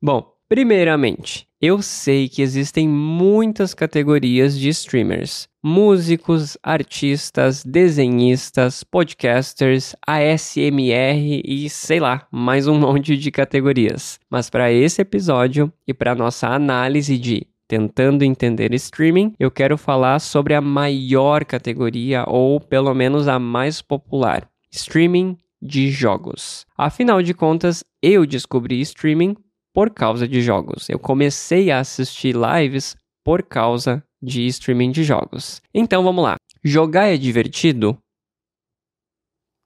Bom, 0.00 0.32
primeiramente, 0.48 1.48
eu 1.60 1.80
sei 1.80 2.28
que 2.28 2.42
existem 2.42 2.86
muitas 2.86 3.72
categorias 3.72 4.58
de 4.58 4.68
streamers: 4.68 5.48
músicos, 5.62 6.58
artistas, 6.62 7.64
desenhistas, 7.64 8.84
podcasters, 8.84 9.96
ASMR 10.06 11.40
e 11.42 11.68
sei 11.70 11.98
lá, 11.98 12.28
mais 12.30 12.68
um 12.68 12.76
monte 12.78 13.16
de 13.16 13.30
categorias. 13.30 14.20
Mas 14.30 14.50
para 14.50 14.70
esse 14.70 15.00
episódio 15.00 15.72
e 15.86 15.94
para 15.94 16.14
nossa 16.14 16.48
análise 16.48 17.16
de 17.16 17.46
tentando 17.68 18.22
entender 18.22 18.72
streaming, 18.74 19.34
eu 19.38 19.50
quero 19.50 19.76
falar 19.76 20.18
sobre 20.18 20.54
a 20.54 20.60
maior 20.60 21.44
categoria 21.44 22.24
ou 22.26 22.60
pelo 22.60 22.94
menos 22.94 23.28
a 23.28 23.38
mais 23.38 23.80
popular: 23.80 24.48
streaming 24.70 25.36
de 25.60 25.90
jogos. 25.90 26.66
Afinal 26.76 27.22
de 27.22 27.32
contas, 27.32 27.82
eu 28.02 28.26
descobri 28.26 28.80
streaming 28.80 29.34
por 29.72 29.90
causa 29.90 30.28
de 30.28 30.40
jogos. 30.42 30.88
Eu 30.88 30.98
comecei 30.98 31.70
a 31.70 31.80
assistir 31.80 32.34
lives 32.36 32.94
por 33.24 33.42
causa 33.42 34.04
de 34.22 34.46
streaming 34.46 34.90
de 34.90 35.02
jogos. 35.02 35.60
Então 35.74 36.02
vamos 36.04 36.22
lá. 36.22 36.36
Jogar 36.62 37.06
é 37.06 37.16
divertido? 37.16 37.98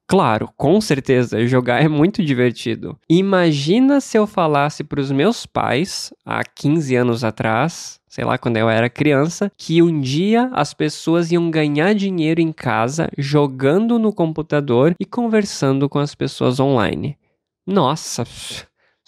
Claro, 0.09 0.49
com 0.57 0.81
certeza, 0.81 1.45
jogar 1.45 1.83
é 1.83 1.87
muito 1.87 2.25
divertido. 2.25 2.97
Imagina 3.07 4.01
se 4.01 4.17
eu 4.17 4.25
falasse 4.25 4.83
para 4.83 4.99
os 4.99 5.11
meus 5.11 5.45
pais, 5.45 6.11
há 6.25 6.43
15 6.43 6.95
anos 6.95 7.23
atrás, 7.23 7.99
sei 8.07 8.25
lá, 8.25 8.35
quando 8.35 8.57
eu 8.57 8.67
era 8.67 8.89
criança, 8.89 9.51
que 9.55 9.83
um 9.83 10.01
dia 10.01 10.49
as 10.51 10.73
pessoas 10.73 11.31
iam 11.31 11.51
ganhar 11.51 11.93
dinheiro 11.93 12.41
em 12.41 12.51
casa 12.51 13.07
jogando 13.19 13.99
no 13.99 14.11
computador 14.11 14.95
e 14.99 15.05
conversando 15.05 15.87
com 15.87 15.99
as 15.99 16.15
pessoas 16.15 16.59
online. 16.59 17.15
Nossa, 17.67 18.25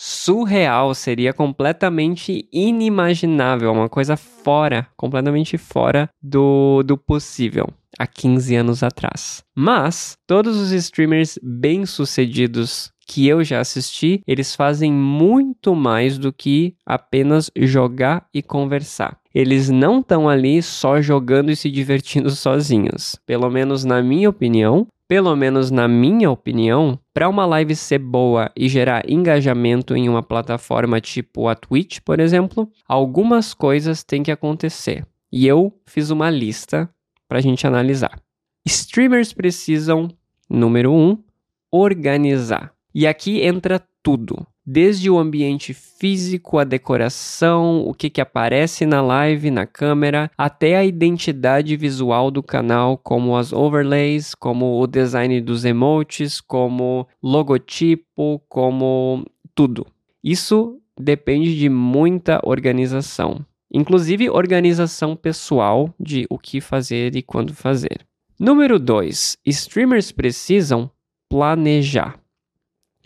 surreal, 0.03 0.96
seria 0.96 1.31
completamente 1.31 2.50
inimaginável, 2.51 3.72
uma 3.72 3.88
coisa 3.88 4.17
fora, 4.17 4.88
completamente 4.98 5.60
fora 5.60 6.10
do, 6.20 6.81
do 6.81 6.98
possível 6.98 7.67
há 8.00 8.08
15 8.08 8.55
anos 8.55 8.81
atrás. 8.81 9.43
Mas 9.55 10.17
todos 10.25 10.58
os 10.58 10.72
streamers 10.72 11.38
bem-sucedidos 11.43 12.91
que 13.08 13.27
eu 13.27 13.43
já 13.43 13.60
assisti, 13.60 14.24
eles 14.25 14.55
fazem 14.55 14.91
muito 14.91 15.75
mais 15.75 16.17
do 16.17 16.34
que 16.34 16.74
apenas 16.84 17.51
jogar 17.55 18.25
e 18.34 18.41
conversar. 18.41 19.20
Eles 19.36 19.70
não 19.70 20.00
estão 20.00 20.27
ali 20.27 20.63
só 20.63 21.00
jogando 21.00 21.51
e 21.51 21.55
se 21.55 21.70
divertindo 21.70 22.31
sozinhos. 22.31 23.17
Pelo 23.25 23.51
menos 23.51 23.84
na 23.84 24.01
minha 24.01 24.29
opinião, 24.29 24.88
pelo 25.12 25.36
menos 25.36 25.70
na 25.70 25.89
minha 25.89 26.32
opinião, 26.32 26.98
para 27.13 27.27
uma 27.27 27.46
live 27.46 27.75
ser 27.75 28.00
boa 28.00 28.50
e 28.56 28.70
gerar 28.70 29.03
engajamento 29.10 29.94
em 29.94 30.08
uma 30.08 30.24
plataforma 30.24 31.01
tipo 31.01 31.50
a 31.50 31.53
Twitch, 31.53 32.00
por 32.00 32.22
exemplo, 32.22 32.72
algumas 32.88 33.53
coisas 33.53 34.06
têm 34.06 34.24
que 34.24 34.32
acontecer. 34.32 35.06
E 35.30 35.46
eu 35.46 35.77
fiz 35.86 36.12
uma 36.12 36.30
lista 36.30 36.89
para 37.27 37.39
a 37.39 37.41
gente 37.41 37.68
analisar. 37.68 38.22
Streamers 38.65 39.34
precisam, 39.34 40.08
número 40.50 40.94
um, 40.94 41.22
organizar. 41.70 42.72
E 42.96 43.06
aqui 43.06 43.41
entra 43.41 43.86
tudo 44.01 44.48
desde 44.65 45.10
o 45.10 45.18
ambiente 45.18 45.74
físico, 45.74 46.58
a 46.58 46.63
decoração, 46.63 47.84
o 47.88 47.94
que, 47.94 48.10
que 48.10 48.22
aparece 48.22 48.86
na 48.86 49.01
live, 49.01 49.51
na 49.51 49.65
câmera, 49.65 50.30
até 50.38 50.77
a 50.77 50.86
identidade 50.86 51.75
visual 51.75 52.30
do 52.30 52.44
canal, 52.44 52.98
como 52.98 53.36
as 53.36 53.51
overlays, 53.51 54.36
como 54.36 54.82
o 54.82 54.88
design 54.88 55.41
dos 55.41 55.65
emotes, 55.65 56.39
como 56.39 57.08
logotipo, 57.22 58.41
como 58.48 59.25
tudo. 59.56 59.86
Isso 60.24 60.80
depende 61.00 61.58
de 61.58 61.70
muita 61.70 62.39
organização, 62.44 63.46
inclusive 63.74 64.30
organização 64.30 65.15
pessoal 65.15 65.94
de 66.00 66.25
o 66.30 66.38
que 66.38 66.62
fazer 66.62 67.15
e 67.15 67.22
quando 67.22 67.53
fazer. 67.53 68.06
Número 68.39 68.80
2. 68.80 69.38
Streamers 69.46 70.12
precisam 70.12 70.89
planejar. 71.30 72.20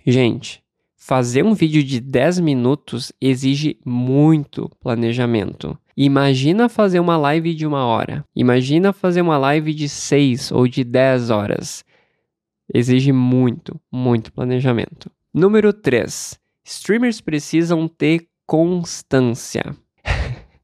Gente, 0.06 0.64
Fazer 1.08 1.46
um 1.46 1.54
vídeo 1.54 1.84
de 1.84 2.00
10 2.00 2.40
minutos 2.40 3.14
exige 3.22 3.78
muito 3.86 4.68
planejamento. 4.82 5.78
Imagina 5.96 6.68
fazer 6.68 7.00
uma 7.00 7.16
live 7.16 7.54
de 7.54 7.64
uma 7.64 7.86
hora. 7.86 8.26
Imagina 8.36 8.92
fazer 8.92 9.22
uma 9.22 9.38
live 9.38 9.72
de 9.72 9.88
6 9.88 10.52
ou 10.52 10.68
de 10.68 10.84
10 10.84 11.30
horas. 11.30 11.86
Exige 12.74 13.12
muito, 13.12 13.80
muito 13.92 14.34
planejamento. 14.34 15.12
Número 15.32 15.72
3. 15.72 16.40
Streamers 16.64 17.22
precisam 17.22 17.88
ter 17.88 18.28
constância. 18.48 19.78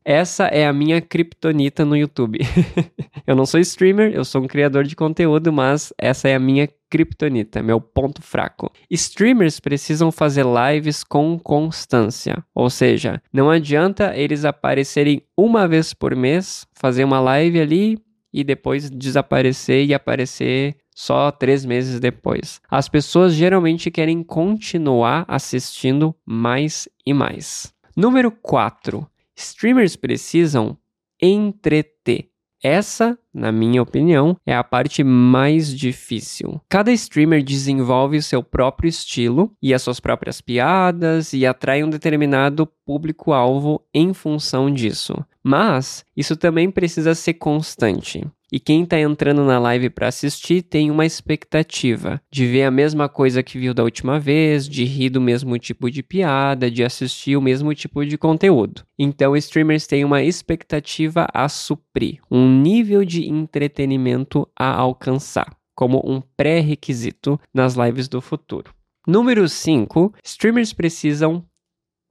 Essa 0.04 0.46
é 0.46 0.66
a 0.66 0.74
minha 0.74 1.00
criptonita 1.00 1.86
no 1.86 1.96
YouTube. 1.96 2.40
eu 3.26 3.36
não 3.36 3.46
sou 3.46 3.60
streamer, 3.60 4.12
eu 4.14 4.26
sou 4.26 4.42
um 4.42 4.48
criador 4.48 4.84
de 4.84 4.96
conteúdo, 4.96 5.54
mas 5.54 5.94
essa 5.98 6.28
é 6.28 6.36
a 6.36 6.40
minha 6.40 6.68
criptonita, 6.90 7.62
meu 7.62 7.80
ponto 7.80 8.22
fraco. 8.22 8.72
Streamers 8.90 9.60
precisam 9.60 10.12
fazer 10.12 10.46
lives 10.46 11.04
com 11.04 11.40
constância, 11.40 12.44
ou 12.54 12.70
seja, 12.70 13.22
não 13.32 13.50
adianta 13.50 14.16
eles 14.16 14.44
aparecerem 14.44 15.24
uma 15.38 15.68
vez 15.68 15.94
por 15.94 16.16
mês, 16.16 16.66
fazer 16.74 17.04
uma 17.04 17.20
live 17.20 17.62
ali 17.62 17.98
e 18.34 18.44
depois 18.44 18.90
desaparecer 18.90 19.86
e 19.86 19.94
aparecer 19.94 20.76
só 20.96 21.32
três 21.32 21.66
meses 21.66 22.00
depois. 22.00 22.60
As 22.70 22.90
pessoas 22.90 23.34
geralmente 23.34 23.90
querem 23.90 24.24
continuar 24.24 25.26
assistindo 25.28 26.16
mais 26.26 26.88
e 27.06 27.14
mais. 27.14 27.74
Número 27.96 28.32
4. 28.32 29.08
Streamers 29.44 29.96
precisam 29.96 30.78
entreter. 31.22 32.32
Essa, 32.64 33.18
na 33.34 33.52
minha 33.52 33.82
opinião, 33.82 34.38
é 34.46 34.56
a 34.56 34.64
parte 34.64 35.04
mais 35.04 35.76
difícil. 35.76 36.62
Cada 36.70 36.92
streamer 36.92 37.42
desenvolve 37.44 38.18
o 38.18 38.22
seu 38.22 38.44
próprio 38.44 38.88
estilo 38.88 39.52
e 39.60 39.74
as 39.74 39.82
suas 39.82 40.00
próprias 40.00 40.42
piadas 40.42 41.34
e 41.34 41.44
atrai 41.44 41.84
um 41.84 41.90
determinado 41.90 42.68
público-alvo 42.86 43.82
em 43.92 44.14
função 44.14 44.72
disso. 44.72 45.16
Mas 45.44 46.06
isso 46.16 46.36
também 46.38 46.70
precisa 46.70 47.16
ser 47.16 47.34
constante. 47.34 48.24
E 48.52 48.60
quem 48.60 48.84
está 48.84 49.00
entrando 49.00 49.46
na 49.46 49.58
live 49.58 49.90
para 49.90 50.10
assistir 50.10 50.62
tem 50.62 50.92
uma 50.92 51.06
expectativa 51.06 52.22
de 52.30 52.46
ver 52.46 52.64
a 52.64 52.72
mesma 52.72 53.08
coisa 53.08 53.42
que 53.42 53.58
viu 53.58 53.74
da 53.74 53.82
última 53.82 54.20
vez, 54.20 54.68
de 54.68 54.84
rir 54.84 55.10
do 55.10 55.22
mesmo 55.22 55.58
tipo 55.58 55.90
de 55.90 56.04
piada, 56.04 56.70
de 56.70 56.84
assistir 56.84 57.38
o 57.38 57.42
mesmo 57.42 57.74
tipo 57.74 58.06
de 58.06 58.18
conteúdo. 58.18 58.84
Então, 59.00 59.38
streamers 59.38 59.88
têm 59.88 60.04
uma 60.04 60.22
expectativa 60.22 61.28
a 61.34 61.48
suprir, 61.48 62.20
um 62.30 62.62
nível 62.62 63.06
de 63.06 63.30
entretenimento 63.30 64.46
a 64.54 64.76
alcançar, 64.76 65.56
como 65.74 66.02
um 66.06 66.22
pré-requisito 66.36 67.40
nas 67.54 67.76
lives 67.76 68.10
do 68.10 68.20
futuro. 68.20 68.74
Número 69.08 69.48
5, 69.48 70.14
streamers 70.24 70.74
precisam 70.74 71.46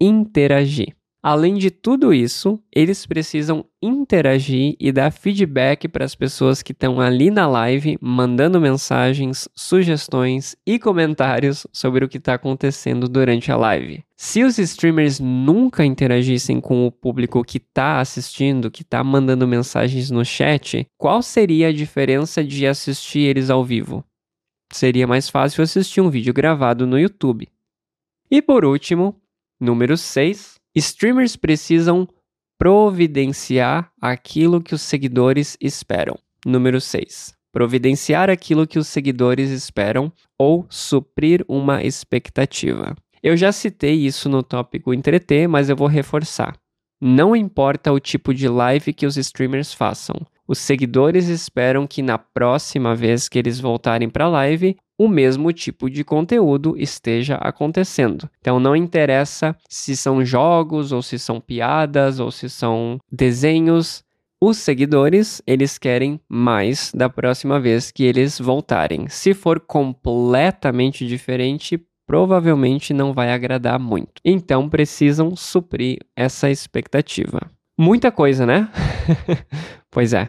interagir. 0.00 0.97
Além 1.22 1.56
de 1.56 1.70
tudo 1.70 2.14
isso, 2.14 2.58
eles 2.74 3.04
precisam 3.04 3.66
interagir 3.82 4.74
e 4.80 4.90
dar 4.90 5.10
feedback 5.10 5.86
para 5.86 6.02
as 6.02 6.14
pessoas 6.14 6.62
que 6.62 6.72
estão 6.72 6.98
ali 6.98 7.30
na 7.30 7.46
live, 7.46 7.98
mandando 8.00 8.58
mensagens, 8.58 9.46
sugestões 9.54 10.56
e 10.66 10.78
comentários 10.78 11.66
sobre 11.70 12.06
o 12.06 12.08
que 12.08 12.16
está 12.16 12.34
acontecendo 12.34 13.06
durante 13.06 13.52
a 13.52 13.56
live. 13.56 14.02
Se 14.16 14.42
os 14.42 14.58
streamers 14.58 15.20
nunca 15.20 15.84
interagissem 15.84 16.58
com 16.58 16.86
o 16.86 16.92
público 16.92 17.44
que 17.44 17.58
está 17.58 18.00
assistindo, 18.00 18.70
que 18.70 18.80
está 18.80 19.04
mandando 19.04 19.46
mensagens 19.46 20.10
no 20.10 20.24
chat, 20.24 20.86
qual 20.96 21.20
seria 21.20 21.68
a 21.68 21.72
diferença 21.72 22.42
de 22.42 22.66
assistir 22.66 23.20
eles 23.20 23.50
ao 23.50 23.62
vivo? 23.62 24.02
Seria 24.72 25.06
mais 25.06 25.28
fácil 25.28 25.62
assistir 25.62 26.00
um 26.00 26.08
vídeo 26.08 26.32
gravado 26.32 26.86
no 26.86 26.98
YouTube. 26.98 27.46
E 28.30 28.40
por 28.40 28.64
último, 28.64 29.14
número 29.60 29.98
6 29.98 30.59
Streamers 30.74 31.34
precisam 31.34 32.08
providenciar 32.58 33.90
aquilo 34.00 34.60
que 34.60 34.74
os 34.74 34.82
seguidores 34.82 35.56
esperam. 35.60 36.16
Número 36.46 36.80
6. 36.80 37.34
Providenciar 37.52 38.30
aquilo 38.30 38.66
que 38.66 38.78
os 38.78 38.86
seguidores 38.86 39.50
esperam 39.50 40.12
ou 40.38 40.66
suprir 40.68 41.44
uma 41.48 41.82
expectativa. 41.82 42.94
Eu 43.22 43.36
já 43.36 43.50
citei 43.50 43.94
isso 43.94 44.28
no 44.28 44.42
tópico 44.42 44.94
entreter, 44.94 45.48
mas 45.48 45.68
eu 45.68 45.76
vou 45.76 45.88
reforçar. 45.88 46.56
Não 47.00 47.34
importa 47.34 47.92
o 47.92 47.98
tipo 47.98 48.32
de 48.32 48.46
live 48.46 48.92
que 48.92 49.06
os 49.06 49.16
streamers 49.16 49.74
façam, 49.74 50.14
os 50.46 50.58
seguidores 50.58 51.28
esperam 51.28 51.86
que 51.86 52.02
na 52.02 52.18
próxima 52.18 52.94
vez 52.94 53.28
que 53.28 53.38
eles 53.38 53.58
voltarem 53.60 54.10
para 54.10 54.24
a 54.24 54.28
live, 54.28 54.76
o 55.00 55.09
mesmo 55.09 55.50
tipo 55.50 55.88
de 55.88 56.04
conteúdo 56.04 56.76
esteja 56.76 57.37
acontecendo. 57.37 58.28
Então 58.38 58.61
não 58.61 58.76
interessa 58.76 59.57
se 59.66 59.97
são 59.97 60.23
jogos 60.23 60.92
ou 60.92 61.00
se 61.00 61.19
são 61.19 61.40
piadas 61.40 62.21
ou 62.21 62.30
se 62.30 62.50
são 62.50 63.00
desenhos, 63.11 64.04
os 64.38 64.59
seguidores, 64.59 65.40
eles 65.47 65.78
querem 65.78 66.21
mais 66.28 66.93
da 66.95 67.08
próxima 67.08 67.58
vez 67.58 67.91
que 67.91 68.04
eles 68.04 68.39
voltarem. 68.39 69.08
Se 69.08 69.32
for 69.32 69.58
completamente 69.58 71.06
diferente, 71.06 71.80
provavelmente 72.06 72.93
não 72.93 73.15
vai 73.15 73.32
agradar 73.32 73.78
muito. 73.78 74.21
Então 74.23 74.69
precisam 74.69 75.34
suprir 75.34 76.00
essa 76.15 76.50
expectativa. 76.50 77.41
Muita 77.78 78.13
coisa, 78.13 78.45
né? 78.45 78.69
pois 79.91 80.13
é. 80.13 80.28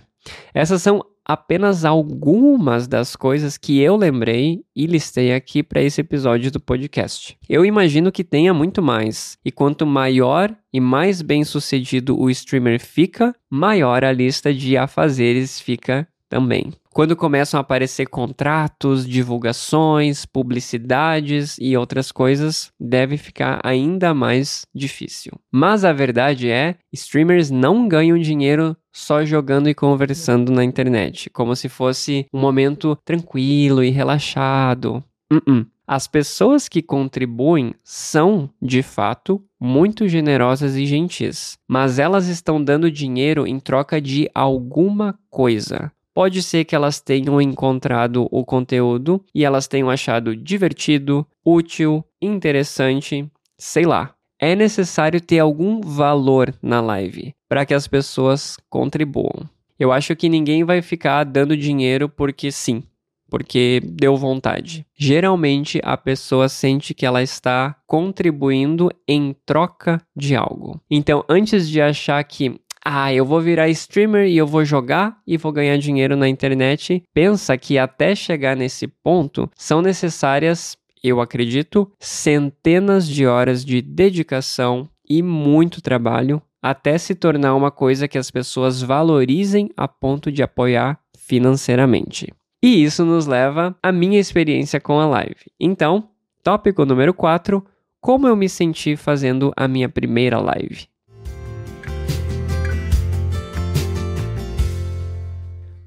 Essas 0.53 0.81
são 0.81 1.03
apenas 1.31 1.85
algumas 1.85 2.87
das 2.87 3.15
coisas 3.15 3.57
que 3.57 3.79
eu 3.79 3.95
lembrei 3.95 4.63
e 4.75 4.85
listei 4.85 5.33
aqui 5.33 5.63
para 5.63 5.81
esse 5.81 6.01
episódio 6.01 6.51
do 6.51 6.59
podcast. 6.59 7.37
Eu 7.47 7.65
imagino 7.65 8.11
que 8.11 8.23
tenha 8.23 8.53
muito 8.53 8.81
mais, 8.81 9.37
e 9.43 9.51
quanto 9.51 9.85
maior 9.85 10.53
e 10.73 10.79
mais 10.79 11.21
bem 11.21 11.43
sucedido 11.43 12.19
o 12.19 12.29
streamer 12.29 12.79
fica, 12.79 13.33
maior 13.49 14.03
a 14.03 14.11
lista 14.11 14.53
de 14.53 14.75
afazeres 14.77 15.59
fica 15.59 16.07
também. 16.31 16.73
Quando 16.93 17.15
começam 17.15 17.57
a 17.57 17.61
aparecer 17.61 18.05
contratos, 18.05 19.07
divulgações, 19.07 20.25
publicidades 20.25 21.57
e 21.59 21.77
outras 21.77 22.11
coisas, 22.11 22.71
deve 22.77 23.15
ficar 23.17 23.61
ainda 23.63 24.13
mais 24.13 24.65
difícil. 24.75 25.31
Mas 25.49 25.85
a 25.85 25.93
verdade 25.93 26.49
é, 26.49 26.75
streamers 26.91 27.49
não 27.49 27.87
ganham 27.87 28.17
dinheiro 28.17 28.75
só 28.91 29.23
jogando 29.25 29.69
e 29.69 29.73
conversando 29.73 30.51
na 30.51 30.63
internet, 30.63 31.29
como 31.29 31.55
se 31.55 31.69
fosse 31.69 32.25
um 32.33 32.39
momento 32.39 32.97
tranquilo 33.05 33.83
e 33.83 33.89
relaxado. 33.89 35.03
Uh 35.31 35.37
-uh. 35.37 35.65
As 35.87 36.07
pessoas 36.07 36.69
que 36.69 36.81
contribuem 36.81 37.73
são, 37.83 38.49
de 38.61 38.81
fato, 38.81 39.43
muito 39.59 40.07
generosas 40.07 40.75
e 40.77 40.85
gentis, 40.85 41.57
mas 41.67 41.99
elas 41.99 42.27
estão 42.27 42.63
dando 42.63 42.89
dinheiro 42.89 43.45
em 43.45 43.59
troca 43.59 43.99
de 43.99 44.29
alguma 44.33 45.19
coisa. 45.29 45.91
Pode 46.13 46.41
ser 46.43 46.65
que 46.65 46.75
elas 46.75 47.01
tenham 47.01 47.41
encontrado 47.41 48.27
o 48.31 48.45
conteúdo 48.45 49.21
e 49.35 49.43
elas 49.43 49.67
tenham 49.67 49.89
achado 49.89 50.35
divertido, 50.35 51.27
útil, 51.43 52.03
interessante, 52.21 53.29
sei 53.57 53.85
lá. 53.85 54.13
É 54.41 54.55
necessário 54.55 55.21
ter 55.21 55.37
algum 55.37 55.79
valor 55.81 56.51
na 56.63 56.81
live 56.81 57.31
para 57.47 57.63
que 57.63 57.75
as 57.75 57.87
pessoas 57.87 58.57
contribuam. 58.67 59.47
Eu 59.77 59.91
acho 59.91 60.15
que 60.15 60.27
ninguém 60.27 60.63
vai 60.63 60.81
ficar 60.81 61.23
dando 61.23 61.55
dinheiro 61.55 62.09
porque 62.09 62.51
sim, 62.51 62.81
porque 63.29 63.79
deu 63.83 64.17
vontade. 64.17 64.83
Geralmente 64.97 65.79
a 65.83 65.95
pessoa 65.95 66.49
sente 66.49 66.95
que 66.95 67.05
ela 67.05 67.21
está 67.21 67.75
contribuindo 67.85 68.89
em 69.07 69.35
troca 69.45 70.01
de 70.15 70.35
algo. 70.35 70.81
Então, 70.89 71.23
antes 71.29 71.69
de 71.69 71.79
achar 71.79 72.23
que 72.23 72.59
ah, 72.83 73.13
eu 73.13 73.23
vou 73.23 73.39
virar 73.39 73.69
streamer 73.69 74.27
e 74.27 74.37
eu 74.37 74.47
vou 74.47 74.65
jogar 74.65 75.19
e 75.25 75.37
vou 75.37 75.51
ganhar 75.51 75.77
dinheiro 75.77 76.15
na 76.15 76.27
internet. 76.27 77.03
Pensa 77.13 77.55
que 77.55 77.77
até 77.77 78.15
chegar 78.15 78.55
nesse 78.55 78.87
ponto 78.87 79.49
são 79.55 79.83
necessárias, 79.83 80.75
eu 81.03 81.19
acredito, 81.19 81.91
centenas 81.99 83.07
de 83.07 83.25
horas 83.25 83.65
de 83.65 83.81
dedicação 83.81 84.89
e 85.09 85.21
muito 85.21 85.81
trabalho 85.81 86.41
até 86.61 86.97
se 86.97 87.15
tornar 87.15 87.55
uma 87.55 87.71
coisa 87.71 88.07
que 88.07 88.17
as 88.17 88.29
pessoas 88.29 88.81
valorizem 88.81 89.69
a 89.75 89.87
ponto 89.87 90.31
de 90.31 90.43
apoiar 90.43 90.99
financeiramente. 91.17 92.31
E 92.61 92.83
isso 92.83 93.03
nos 93.03 93.25
leva 93.25 93.75
à 93.81 93.91
minha 93.91 94.19
experiência 94.19 94.79
com 94.79 94.99
a 94.99 95.07
live. 95.07 95.51
Então, 95.59 96.09
tópico 96.43 96.85
número 96.85 97.13
4: 97.13 97.65
como 97.99 98.27
eu 98.27 98.35
me 98.35 98.47
senti 98.47 98.95
fazendo 98.95 99.51
a 99.57 99.67
minha 99.67 99.89
primeira 99.89 100.39
live. 100.39 100.87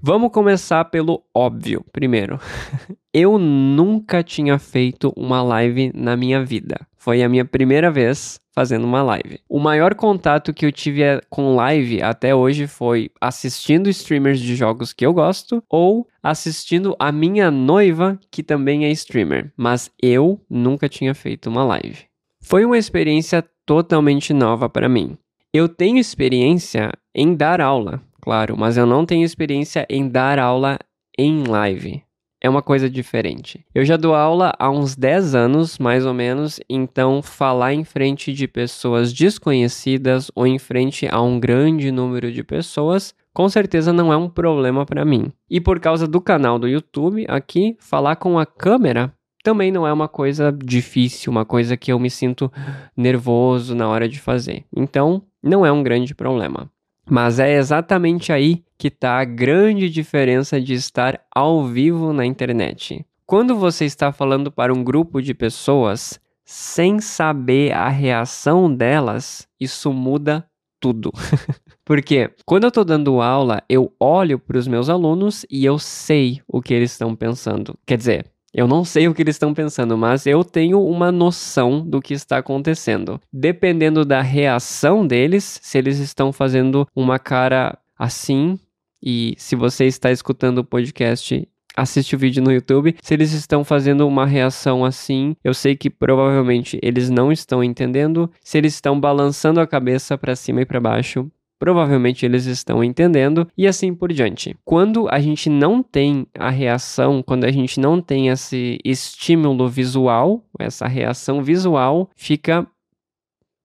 Vamos 0.03 0.33
começar 0.33 0.85
pelo 0.87 1.25
óbvio 1.33 1.85
primeiro. 1.93 2.39
Eu 3.17 3.39
nunca 3.39 4.25
tinha 4.25 4.59
feito 4.59 5.13
uma 5.17 5.41
live 5.41 5.93
na 5.95 6.17
minha 6.17 6.45
vida. 6.45 6.85
Foi 6.97 7.23
a 7.23 7.29
minha 7.29 7.45
primeira 7.45 7.89
vez 7.89 8.41
fazendo 8.53 8.83
uma 8.85 9.05
live. 9.05 9.39
O 9.49 9.61
maior 9.61 9.95
contato 9.95 10.53
que 10.53 10.67
eu 10.67 10.73
tive 10.73 11.03
com 11.31 11.55
live 11.55 12.03
até 12.03 12.35
hoje 12.35 12.67
foi 12.67 13.13
assistindo 13.21 13.89
streamers 13.89 14.41
de 14.41 14.57
jogos 14.57 14.93
que 14.93 15.07
eu 15.07 15.15
gosto 15.15 15.63
ou 15.71 16.09
assistindo 16.21 16.97
a 16.99 17.13
minha 17.13 17.53
noiva, 17.53 18.19
que 18.33 18.43
também 18.43 18.85
é 18.85 18.91
streamer, 18.91 19.53
mas 19.57 19.93
eu 20.03 20.41
nunca 20.51 20.89
tinha 20.89 21.15
feito 21.15 21.49
uma 21.49 21.63
live. 21.63 22.07
Foi 22.41 22.65
uma 22.65 22.77
experiência 22.77 23.45
totalmente 23.65 24.35
nova 24.35 24.69
para 24.69 24.89
mim. 24.89 25.17
Eu 25.53 25.69
tenho 25.69 25.99
experiência 25.99 26.91
em 27.15 27.33
dar 27.33 27.61
aula, 27.61 28.03
claro, 28.21 28.57
mas 28.59 28.77
eu 28.77 28.87
não 28.87 29.07
tenho 29.07 29.25
experiência 29.25 29.87
em 29.89 30.09
dar 30.09 30.41
aula 30.41 30.81
em 31.17 31.45
live. 31.45 32.03
É 32.45 32.49
uma 32.51 32.61
coisa 32.61 32.91
diferente. 32.91 33.65
Eu 33.75 33.87
já 33.87 33.97
dou 33.97 34.15
aula 34.15 34.53
há 34.59 34.69
uns 34.69 34.95
10 34.95 35.35
anos, 35.35 35.79
mais 35.79 36.05
ou 36.05 36.13
menos, 36.13 36.61
então 36.69 37.23
falar 37.23 37.73
em 37.73 37.85
frente 37.85 38.35
de 38.35 38.47
pessoas 38.47 39.15
desconhecidas 39.15 40.31
ou 40.35 40.47
em 40.47 40.59
frente 40.59 41.09
a 41.11 41.23
um 41.23 41.41
grande 41.41 41.91
número 41.91 42.31
de 42.31 42.45
pessoas 42.45 43.15
com 43.33 43.49
certeza 43.49 43.93
não 43.95 44.13
é 44.13 44.17
um 44.17 44.29
problema 44.29 44.85
para 44.85 45.07
mim. 45.07 45.33
E 45.51 45.59
por 45.59 45.81
causa 45.81 46.07
do 46.07 46.21
canal 46.21 46.59
do 46.59 46.69
YouTube 46.69 47.25
aqui, 47.29 47.77
falar 47.81 48.17
com 48.17 48.39
a 48.39 48.45
câmera 48.45 49.13
também 49.43 49.73
não 49.73 49.87
é 49.87 49.93
uma 49.93 50.09
coisa 50.09 50.51
difícil, 50.53 51.33
uma 51.33 51.45
coisa 51.45 51.77
que 51.77 51.93
eu 51.93 51.99
me 51.99 52.09
sinto 52.09 52.53
nervoso 52.97 53.75
na 53.75 53.89
hora 53.89 54.09
de 54.09 54.21
fazer. 54.21 54.65
Então, 54.75 55.23
não 55.43 55.67
é 55.67 55.73
um 55.73 55.83
grande 55.83 56.15
problema. 56.15 56.71
Mas 57.09 57.39
é 57.39 57.57
exatamente 57.57 58.33
aí 58.33 58.65
que 58.79 58.89
está 58.89 59.19
a 59.19 59.25
grande 59.25 59.91
diferença 59.91 60.61
de 60.61 60.75
estar 60.75 61.21
ao 61.35 61.65
vivo 61.67 62.13
na 62.13 62.25
internet. 62.25 63.05
Quando 63.27 63.57
você 63.57 63.85
está 63.85 64.13
falando 64.13 64.51
para 64.51 64.73
um 64.73 64.83
grupo 64.83 65.21
de 65.21 65.35
pessoas 65.35 66.21
sem 66.45 67.01
saber 67.01 67.73
a 67.73 67.89
reação 67.89 68.75
delas, 68.75 69.49
isso 69.59 69.93
muda 69.93 70.47
tudo. 70.79 71.11
Porque 71.85 72.31
quando 72.45 72.65
eu 72.65 72.69
estou 72.69 72.85
dando 72.85 73.21
aula, 73.21 73.63
eu 73.69 73.93
olho 73.99 74.39
para 74.39 74.59
os 74.59 74.67
meus 74.67 74.91
alunos 74.91 75.47
e 75.51 75.65
eu 75.65 75.79
sei 75.79 76.43
o 76.47 76.61
que 76.61 76.75
eles 76.75 76.93
estão 76.93 77.15
pensando. 77.17 77.75
Quer 77.87 77.97
dizer, 77.97 78.27
eu 78.55 78.69
não 78.69 78.85
sei 78.85 79.09
o 79.09 79.15
que 79.15 79.21
eles 79.21 79.35
estão 79.35 79.53
pensando, 79.53 79.99
mas 79.99 80.27
eu 80.27 80.45
tenho 80.45 80.81
uma 80.81 81.11
noção 81.11 81.81
do 81.85 82.01
que 82.01 82.15
está 82.15 82.39
acontecendo. 82.39 83.21
Dependendo 83.33 84.05
da 84.05 84.23
reação 84.23 85.05
deles, 85.05 85.59
se 85.61 85.77
eles 85.77 85.99
estão 85.99 86.33
fazendo 86.33 86.87
uma 86.95 87.19
cara 87.19 87.77
assim, 87.99 88.59
e 89.03 89.35
se 89.37 89.57
você 89.57 89.87
está 89.87 90.13
escutando 90.13 90.59
o 90.59 90.65
podcast, 90.65 91.47
assiste 91.77 92.15
o 92.15 92.19
vídeo 92.19 92.43
no 92.43 92.53
YouTube. 92.53 92.97
Se 93.03 93.13
eles 93.13 93.33
estão 93.33 93.65
fazendo 93.65 94.07
uma 94.07 94.25
reação 94.25 94.85
assim, 94.85 95.37
eu 95.43 95.53
sei 95.53 95.77
que 95.77 95.91
provavelmente 95.91 96.79
eles 96.83 97.11
não 97.11 97.33
estão 97.33 97.63
entendendo. 97.63 98.31
Se 98.41 98.57
eles 98.57 98.75
estão 98.75 98.99
balançando 98.99 99.61
a 99.61 99.67
cabeça 99.67 100.17
para 100.17 100.37
cima 100.37 100.63
e 100.63 100.65
para 100.65 100.81
baixo, 100.81 101.29
provavelmente 101.65 102.27
eles 102.27 102.45
estão 102.45 102.85
entendendo 102.85 103.49
e 103.57 103.67
assim 103.67 103.95
por 103.95 104.13
diante. 104.13 104.55
Quando 104.67 105.09
a 105.09 105.19
gente 105.19 105.49
não 105.49 105.83
tem 105.83 106.27
a 106.39 106.51
reação, 106.51 107.23
quando 107.23 107.45
a 107.45 107.51
gente 107.51 107.81
não 107.81 108.03
tem 108.03 108.29
esse 108.29 108.79
estímulo 108.85 109.67
visual, 109.67 110.45
essa 110.59 110.87
reação 110.87 111.43
visual, 111.43 112.11
fica 112.15 112.67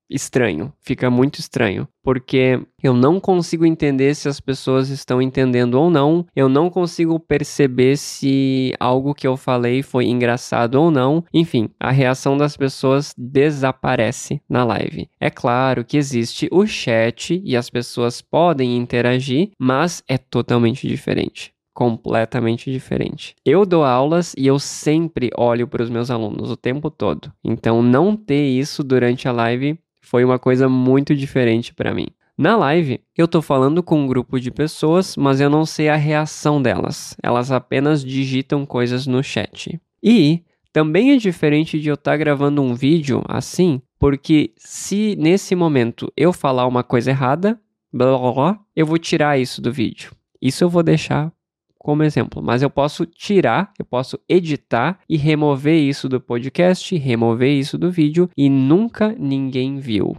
estranho, 0.10 0.74
fica 0.82 1.10
muito 1.10 1.40
estranho, 1.40 1.88
porque 2.04 2.60
eu 2.82 2.94
não 2.94 3.20
consigo 3.20 3.66
entender 3.66 4.16
se 4.16 4.28
as 4.28 4.40
pessoas 4.40 4.90
estão 4.90 5.22
entendendo 5.22 5.76
ou 5.76 5.90
não, 5.90 6.26
eu 6.36 6.50
não 6.50 6.70
consigo 6.70 7.20
perceber 7.20 7.98
se 7.98 8.74
algo 8.80 9.14
que 9.14 9.28
eu 9.28 9.38
falei 9.38 9.84
foi 9.84 10.06
engraçado 10.06 10.76
ou 10.76 10.90
não, 10.90 11.24
enfim, 11.34 11.70
a 11.80 11.92
reação 11.92 12.38
das 12.38 12.58
pessoas 12.58 13.14
desaparece 13.18 14.42
na 14.50 14.64
live. 14.64 15.10
É 15.20 15.30
claro 15.30 15.86
que 15.86 15.98
existe 15.98 16.48
o 16.52 16.66
chat 16.66 17.42
e 17.44 17.56
as 17.56 17.70
pessoas 17.70 18.22
podem 18.22 18.78
interagir, 18.78 19.52
mas 19.60 20.04
é 20.08 20.18
totalmente 20.18 20.88
diferente 20.88 21.54
completamente 21.80 22.70
diferente. 22.70 23.34
Eu 23.46 23.66
dou 23.66 23.86
aulas 23.86 24.36
e 24.38 24.46
eu 24.46 24.60
sempre 24.60 25.30
olho 25.38 25.66
para 25.66 25.82
os 25.82 25.90
meus 25.90 26.12
alunos 26.12 26.52
o 26.52 26.58
tempo 26.58 26.92
todo. 26.92 27.32
Então, 27.42 27.82
não 27.82 28.18
ter 28.18 28.50
isso 28.50 28.84
durante 28.84 29.30
a 29.30 29.32
live 29.32 29.80
foi 30.02 30.24
uma 30.24 30.40
coisa 30.40 30.68
muito 30.70 31.16
diferente 31.16 31.74
para 31.74 31.94
mim. 31.94 32.08
Na 32.38 32.56
live, 32.56 33.02
eu 33.18 33.28
tô 33.28 33.42
falando 33.42 33.84
com 33.84 34.00
um 34.00 34.08
grupo 34.08 34.40
de 34.40 34.50
pessoas, 34.50 35.18
mas 35.18 35.42
eu 35.42 35.50
não 35.50 35.66
sei 35.66 35.90
a 35.90 35.96
reação 35.98 36.62
delas. 36.62 37.16
Elas 37.22 37.52
apenas 37.52 38.04
digitam 38.04 38.66
coisas 38.66 39.06
no 39.06 39.22
chat. 39.22 39.80
E 40.02 40.42
também 40.72 41.12
é 41.12 41.18
diferente 41.18 41.80
de 41.80 41.90
eu 41.90 41.96
estar 41.96 42.12
tá 42.12 42.18
gravando 42.18 42.62
um 42.62 42.74
vídeo 42.74 43.22
assim, 43.28 43.82
porque 44.00 44.54
se 44.56 45.18
nesse 45.20 45.54
momento 45.54 46.12
eu 46.16 46.32
falar 46.32 46.66
uma 46.66 46.84
coisa 46.84 47.10
errada, 47.10 47.60
blá, 47.92 48.18
blá, 48.18 48.32
blá, 48.32 48.60
eu 48.74 48.86
vou 48.86 48.98
tirar 48.98 49.38
isso 49.38 49.62
do 49.62 49.74
vídeo. 49.74 50.12
Isso 50.42 50.64
eu 50.64 50.70
vou 50.70 50.82
deixar 50.82 51.34
como 51.80 52.04
exemplo, 52.04 52.44
mas 52.44 52.62
eu 52.62 52.70
posso 52.70 53.06
tirar, 53.06 53.72
eu 53.80 53.86
posso 53.86 54.20
editar 54.28 55.00
e 55.08 55.16
remover 55.16 55.80
isso 55.82 56.10
do 56.10 56.20
podcast, 56.20 56.96
remover 56.98 57.58
isso 57.58 57.78
do 57.78 57.90
vídeo 57.90 58.30
e 58.36 58.50
nunca 58.50 59.16
ninguém 59.18 59.80
viu. 59.80 60.16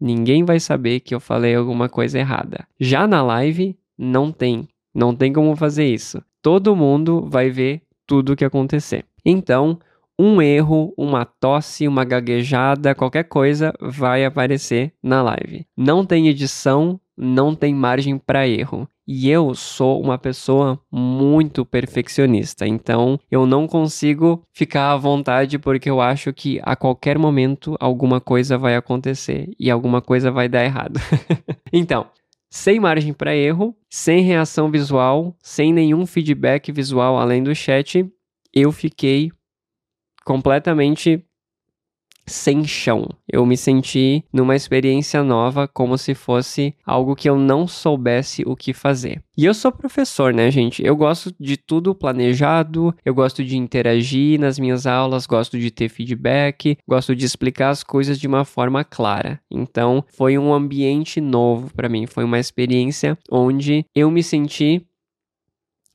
Ninguém 0.00 0.42
vai 0.42 0.58
saber 0.58 1.00
que 1.00 1.14
eu 1.14 1.20
falei 1.20 1.54
alguma 1.54 1.88
coisa 1.88 2.18
errada. 2.18 2.66
Já 2.80 3.06
na 3.06 3.22
live, 3.22 3.76
não 3.96 4.32
tem. 4.32 4.66
Não 4.92 5.14
tem 5.14 5.32
como 5.32 5.54
fazer 5.54 5.86
isso. 5.86 6.20
Todo 6.40 6.74
mundo 6.74 7.28
vai 7.28 7.50
ver 7.50 7.82
tudo 8.06 8.32
o 8.32 8.36
que 8.36 8.44
acontecer. 8.44 9.04
Então, 9.24 9.78
um 10.18 10.42
erro, 10.42 10.92
uma 10.96 11.24
tosse, 11.24 11.86
uma 11.86 12.04
gaguejada, 12.04 12.94
qualquer 12.94 13.24
coisa 13.24 13.72
vai 13.80 14.24
aparecer 14.24 14.92
na 15.02 15.22
live. 15.22 15.66
Não 15.76 16.04
tem 16.04 16.28
edição, 16.28 17.00
não 17.16 17.54
tem 17.54 17.74
margem 17.74 18.18
para 18.18 18.46
erro. 18.48 18.88
E 19.06 19.28
eu 19.28 19.54
sou 19.54 20.00
uma 20.00 20.16
pessoa 20.16 20.80
muito 20.90 21.64
perfeccionista, 21.64 22.66
então 22.66 23.18
eu 23.30 23.44
não 23.44 23.66
consigo 23.66 24.42
ficar 24.52 24.92
à 24.92 24.96
vontade 24.96 25.58
porque 25.58 25.90
eu 25.90 26.00
acho 26.00 26.32
que 26.32 26.60
a 26.62 26.76
qualquer 26.76 27.18
momento 27.18 27.76
alguma 27.80 28.20
coisa 28.20 28.56
vai 28.56 28.76
acontecer 28.76 29.50
e 29.58 29.70
alguma 29.70 30.00
coisa 30.00 30.30
vai 30.30 30.48
dar 30.48 30.64
errado. 30.64 31.00
então, 31.72 32.06
sem 32.48 32.78
margem 32.78 33.12
para 33.12 33.34
erro, 33.34 33.74
sem 33.90 34.22
reação 34.22 34.70
visual, 34.70 35.34
sem 35.42 35.72
nenhum 35.72 36.06
feedback 36.06 36.70
visual 36.70 37.18
além 37.18 37.42
do 37.42 37.54
chat, 37.54 38.08
eu 38.52 38.70
fiquei 38.70 39.32
completamente 40.24 41.24
sem 42.26 42.64
chão. 42.64 43.08
Eu 43.28 43.44
me 43.44 43.56
senti 43.56 44.24
numa 44.32 44.56
experiência 44.56 45.22
nova, 45.22 45.66
como 45.66 45.98
se 45.98 46.14
fosse 46.14 46.74
algo 46.84 47.16
que 47.16 47.28
eu 47.28 47.36
não 47.36 47.66
soubesse 47.66 48.42
o 48.46 48.54
que 48.56 48.72
fazer. 48.72 49.22
E 49.36 49.44
eu 49.44 49.54
sou 49.54 49.72
professor, 49.72 50.32
né, 50.32 50.50
gente? 50.50 50.84
Eu 50.84 50.94
gosto 50.94 51.34
de 51.40 51.56
tudo 51.56 51.94
planejado, 51.94 52.94
eu 53.04 53.14
gosto 53.14 53.42
de 53.42 53.56
interagir 53.56 54.38
nas 54.38 54.58
minhas 54.58 54.86
aulas, 54.86 55.26
gosto 55.26 55.58
de 55.58 55.70
ter 55.70 55.88
feedback, 55.88 56.76
gosto 56.86 57.16
de 57.16 57.24
explicar 57.24 57.70
as 57.70 57.82
coisas 57.82 58.18
de 58.18 58.26
uma 58.26 58.44
forma 58.44 58.84
clara. 58.84 59.40
Então, 59.50 60.04
foi 60.08 60.38
um 60.38 60.52
ambiente 60.52 61.20
novo 61.20 61.72
para 61.74 61.88
mim, 61.88 62.06
foi 62.06 62.24
uma 62.24 62.38
experiência 62.38 63.18
onde 63.30 63.84
eu 63.94 64.10
me 64.10 64.22
senti 64.22 64.86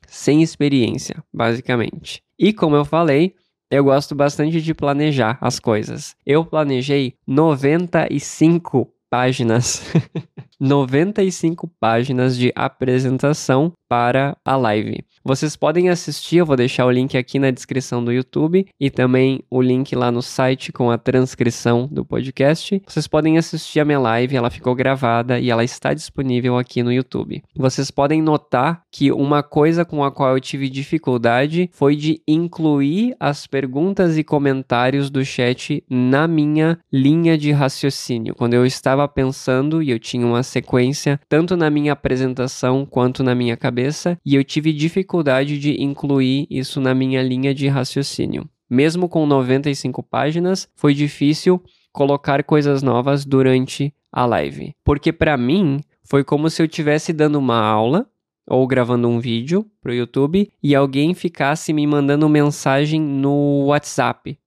sem 0.08 0.42
experiência, 0.42 1.24
basicamente. 1.34 2.22
E 2.40 2.54
como 2.54 2.76
eu 2.76 2.86
falei, 2.86 3.36
eu 3.70 3.84
gosto 3.84 4.16
bastante 4.16 4.62
de 4.62 4.74
planejar 4.74 5.38
as 5.42 5.60
coisas. 5.60 6.16
Eu 6.26 6.46
planejei 6.46 7.16
95 7.28 8.92
páginas. 9.10 9.82
95 10.60 11.68
páginas 11.80 12.38
de 12.38 12.52
apresentação 12.56 13.72
para 13.88 14.36
a 14.44 14.56
live. 14.56 15.04
Vocês 15.24 15.56
podem 15.56 15.90
assistir, 15.90 16.38
eu 16.38 16.46
vou 16.46 16.56
deixar 16.56 16.86
o 16.86 16.92
link 16.92 17.18
aqui 17.18 17.38
na 17.38 17.52
descrição 17.52 18.04
do 18.04 18.12
YouTube 18.12 18.66
e 18.80 18.90
também 18.90 19.42
o 19.50 19.62
link 19.62 19.96
lá 19.96 20.12
no 20.12 20.22
site 20.22 20.72
com 20.72 20.90
a 20.90 20.98
transcrição 20.98 21.88
do 21.92 22.06
podcast. 22.06 22.82
Vocês 22.88 23.08
podem 23.08 23.38
assistir 23.38 23.80
a 23.80 23.86
minha 23.86 24.00
live, 24.00 24.36
ela 24.36 24.50
ficou 24.50 24.74
gravada 24.74 25.40
e 25.40 25.50
ela 25.50 25.64
está 25.64 25.94
disponível 25.94 26.58
aqui 26.58 26.82
no 26.82 26.92
YouTube. 26.92 27.44
Vocês 27.56 27.92
podem 27.92 28.22
notar 28.22 28.84
que 28.92 29.12
uma 29.12 29.44
coisa 29.44 29.84
com 29.84 30.04
a 30.04 30.12
qual 30.12 30.34
eu 30.34 30.42
tive 30.42 30.70
dificuldade 30.70 31.70
foi 31.74 31.96
de 31.96 32.22
incluir 32.28 33.16
as 33.20 33.46
perguntas 33.46 34.18
e 34.18 34.24
comentários 34.24 35.10
do 35.10 35.24
chat 35.24 35.84
na 35.90 36.28
minha 36.28 36.80
linha 36.92 37.38
de 37.38 37.52
raciocínio. 37.52 38.34
Quando 38.34 38.54
eu 38.54 38.66
estava 38.66 39.08
pensando 39.08 39.84
e 39.84 39.92
eu 39.92 40.00
tinha 40.00 40.26
uma 40.26 40.44
sequência 40.48 41.20
tanto 41.30 41.56
na 41.56 41.70
minha 41.70 41.94
apresentação 41.94 42.84
quanto 42.84 43.24
na 43.24 43.36
minha 43.36 43.56
cabeça 43.56 44.18
e 44.26 44.34
eu 44.34 44.44
tive 44.44 44.74
dificuldade 44.74 45.60
de 45.60 45.80
incluir 45.80 46.48
isso 46.50 46.82
na 46.82 46.96
minha 46.96 47.22
linha 47.22 47.54
de 47.54 47.68
raciocínio. 47.68 48.50
Mesmo 48.68 49.08
com 49.08 49.28
95 49.28 50.02
páginas, 50.02 50.68
foi 50.76 50.96
difícil 50.96 51.62
colocar 51.94 52.44
coisas 52.44 52.82
novas 52.82 53.24
durante 53.24 53.94
a 54.12 54.26
live, 54.26 54.74
porque 54.84 55.14
para 55.14 55.38
mim 55.38 55.80
foi 56.04 56.24
como 56.24 56.50
se 56.50 56.62
eu 56.62 56.66
estivesse 56.66 57.14
dando 57.14 57.38
uma 57.38 57.60
aula 57.60 58.08
ou 58.48 58.66
gravando 58.66 59.08
um 59.08 59.20
vídeo 59.20 59.66
para 59.82 59.92
o 59.92 59.96
YouTube 59.96 60.50
e 60.64 60.74
alguém 60.74 61.14
ficasse 61.14 61.74
me 61.74 61.86
mandando 61.86 62.28
mensagem 62.30 63.00
no 63.00 63.66
WhatsApp 63.66 64.38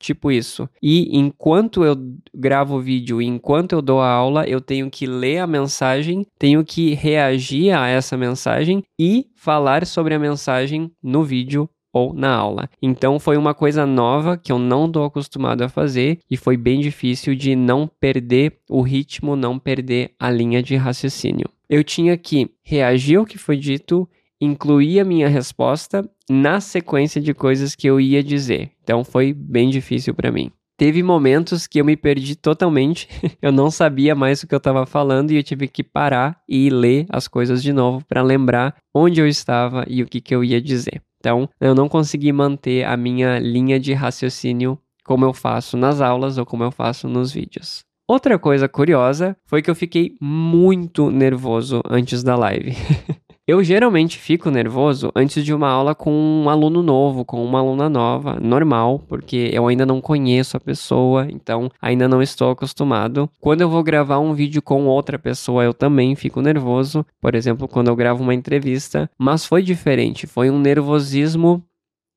Tipo 0.00 0.32
isso. 0.32 0.66
E 0.82 1.14
enquanto 1.16 1.84
eu 1.84 1.94
gravo 2.34 2.76
o 2.76 2.80
vídeo, 2.80 3.20
enquanto 3.20 3.72
eu 3.72 3.82
dou 3.82 4.00
a 4.00 4.08
aula, 4.08 4.48
eu 4.48 4.58
tenho 4.58 4.90
que 4.90 5.04
ler 5.04 5.38
a 5.38 5.46
mensagem, 5.46 6.26
tenho 6.38 6.64
que 6.64 6.94
reagir 6.94 7.70
a 7.76 7.86
essa 7.86 8.16
mensagem 8.16 8.82
e 8.98 9.26
falar 9.36 9.86
sobre 9.86 10.14
a 10.14 10.18
mensagem 10.18 10.90
no 11.02 11.22
vídeo 11.22 11.68
ou 11.92 12.14
na 12.14 12.34
aula. 12.34 12.70
Então 12.80 13.18
foi 13.18 13.36
uma 13.36 13.52
coisa 13.52 13.84
nova 13.84 14.38
que 14.38 14.50
eu 14.50 14.58
não 14.58 14.86
estou 14.86 15.04
acostumado 15.04 15.62
a 15.62 15.68
fazer 15.68 16.18
e 16.30 16.36
foi 16.36 16.56
bem 16.56 16.80
difícil 16.80 17.34
de 17.34 17.54
não 17.54 17.86
perder 17.86 18.58
o 18.70 18.80
ritmo, 18.80 19.36
não 19.36 19.58
perder 19.58 20.12
a 20.18 20.30
linha 20.30 20.62
de 20.62 20.76
raciocínio. 20.76 21.48
Eu 21.68 21.84
tinha 21.84 22.16
que 22.16 22.50
reagir 22.62 23.16
ao 23.16 23.26
que 23.26 23.38
foi 23.38 23.56
dito 23.56 24.08
incluir 24.40 25.00
a 25.00 25.04
minha 25.04 25.28
resposta 25.28 26.08
na 26.28 26.60
sequência 26.60 27.20
de 27.20 27.34
coisas 27.34 27.74
que 27.74 27.86
eu 27.86 28.00
ia 28.00 28.22
dizer. 28.22 28.70
Então 28.82 29.04
foi 29.04 29.32
bem 29.32 29.68
difícil 29.68 30.14
para 30.14 30.32
mim. 30.32 30.50
Teve 30.80 31.02
momentos 31.02 31.66
que 31.66 31.78
eu 31.78 31.84
me 31.84 31.94
perdi 31.94 32.34
totalmente, 32.34 33.06
eu 33.42 33.52
não 33.52 33.70
sabia 33.70 34.14
mais 34.14 34.42
o 34.42 34.46
que 34.46 34.54
eu 34.54 34.58
estava 34.58 34.86
falando 34.86 35.30
e 35.30 35.36
eu 35.36 35.42
tive 35.42 35.68
que 35.68 35.84
parar 35.84 36.40
e 36.48 36.70
ler 36.70 37.04
as 37.10 37.28
coisas 37.28 37.62
de 37.62 37.70
novo 37.70 38.02
para 38.06 38.22
lembrar 38.22 38.74
onde 38.94 39.20
eu 39.20 39.28
estava 39.28 39.84
e 39.86 40.02
o 40.02 40.06
que, 40.06 40.22
que 40.22 40.34
eu 40.34 40.42
ia 40.42 40.58
dizer. 40.58 41.02
Então, 41.18 41.46
eu 41.60 41.74
não 41.74 41.86
consegui 41.86 42.32
manter 42.32 42.84
a 42.84 42.96
minha 42.96 43.38
linha 43.38 43.78
de 43.78 43.92
raciocínio 43.92 44.78
como 45.04 45.26
eu 45.26 45.34
faço 45.34 45.76
nas 45.76 46.00
aulas 46.00 46.38
ou 46.38 46.46
como 46.46 46.64
eu 46.64 46.70
faço 46.70 47.06
nos 47.06 47.30
vídeos. 47.30 47.84
Outra 48.08 48.38
coisa 48.38 48.66
curiosa 48.66 49.36
foi 49.44 49.60
que 49.60 49.70
eu 49.70 49.74
fiquei 49.74 50.16
muito 50.18 51.10
nervoso 51.10 51.82
antes 51.88 52.22
da 52.22 52.36
live. 52.36 52.74
Eu 53.50 53.64
geralmente 53.64 54.16
fico 54.16 54.48
nervoso 54.48 55.10
antes 55.12 55.44
de 55.44 55.52
uma 55.52 55.68
aula 55.68 55.92
com 55.92 56.12
um 56.12 56.48
aluno 56.48 56.84
novo, 56.84 57.24
com 57.24 57.44
uma 57.44 57.58
aluna 57.58 57.88
nova, 57.88 58.38
normal, 58.38 59.00
porque 59.08 59.50
eu 59.52 59.66
ainda 59.66 59.84
não 59.84 60.00
conheço 60.00 60.56
a 60.56 60.60
pessoa, 60.60 61.26
então 61.28 61.68
ainda 61.82 62.06
não 62.06 62.22
estou 62.22 62.52
acostumado. 62.52 63.28
Quando 63.40 63.62
eu 63.62 63.68
vou 63.68 63.82
gravar 63.82 64.20
um 64.20 64.34
vídeo 64.34 64.62
com 64.62 64.86
outra 64.86 65.18
pessoa, 65.18 65.64
eu 65.64 65.74
também 65.74 66.14
fico 66.14 66.40
nervoso, 66.40 67.04
por 67.20 67.34
exemplo, 67.34 67.66
quando 67.66 67.88
eu 67.88 67.96
gravo 67.96 68.22
uma 68.22 68.36
entrevista, 68.36 69.10
mas 69.18 69.44
foi 69.44 69.64
diferente, 69.64 70.28
foi 70.28 70.48
um 70.48 70.60
nervosismo 70.60 71.60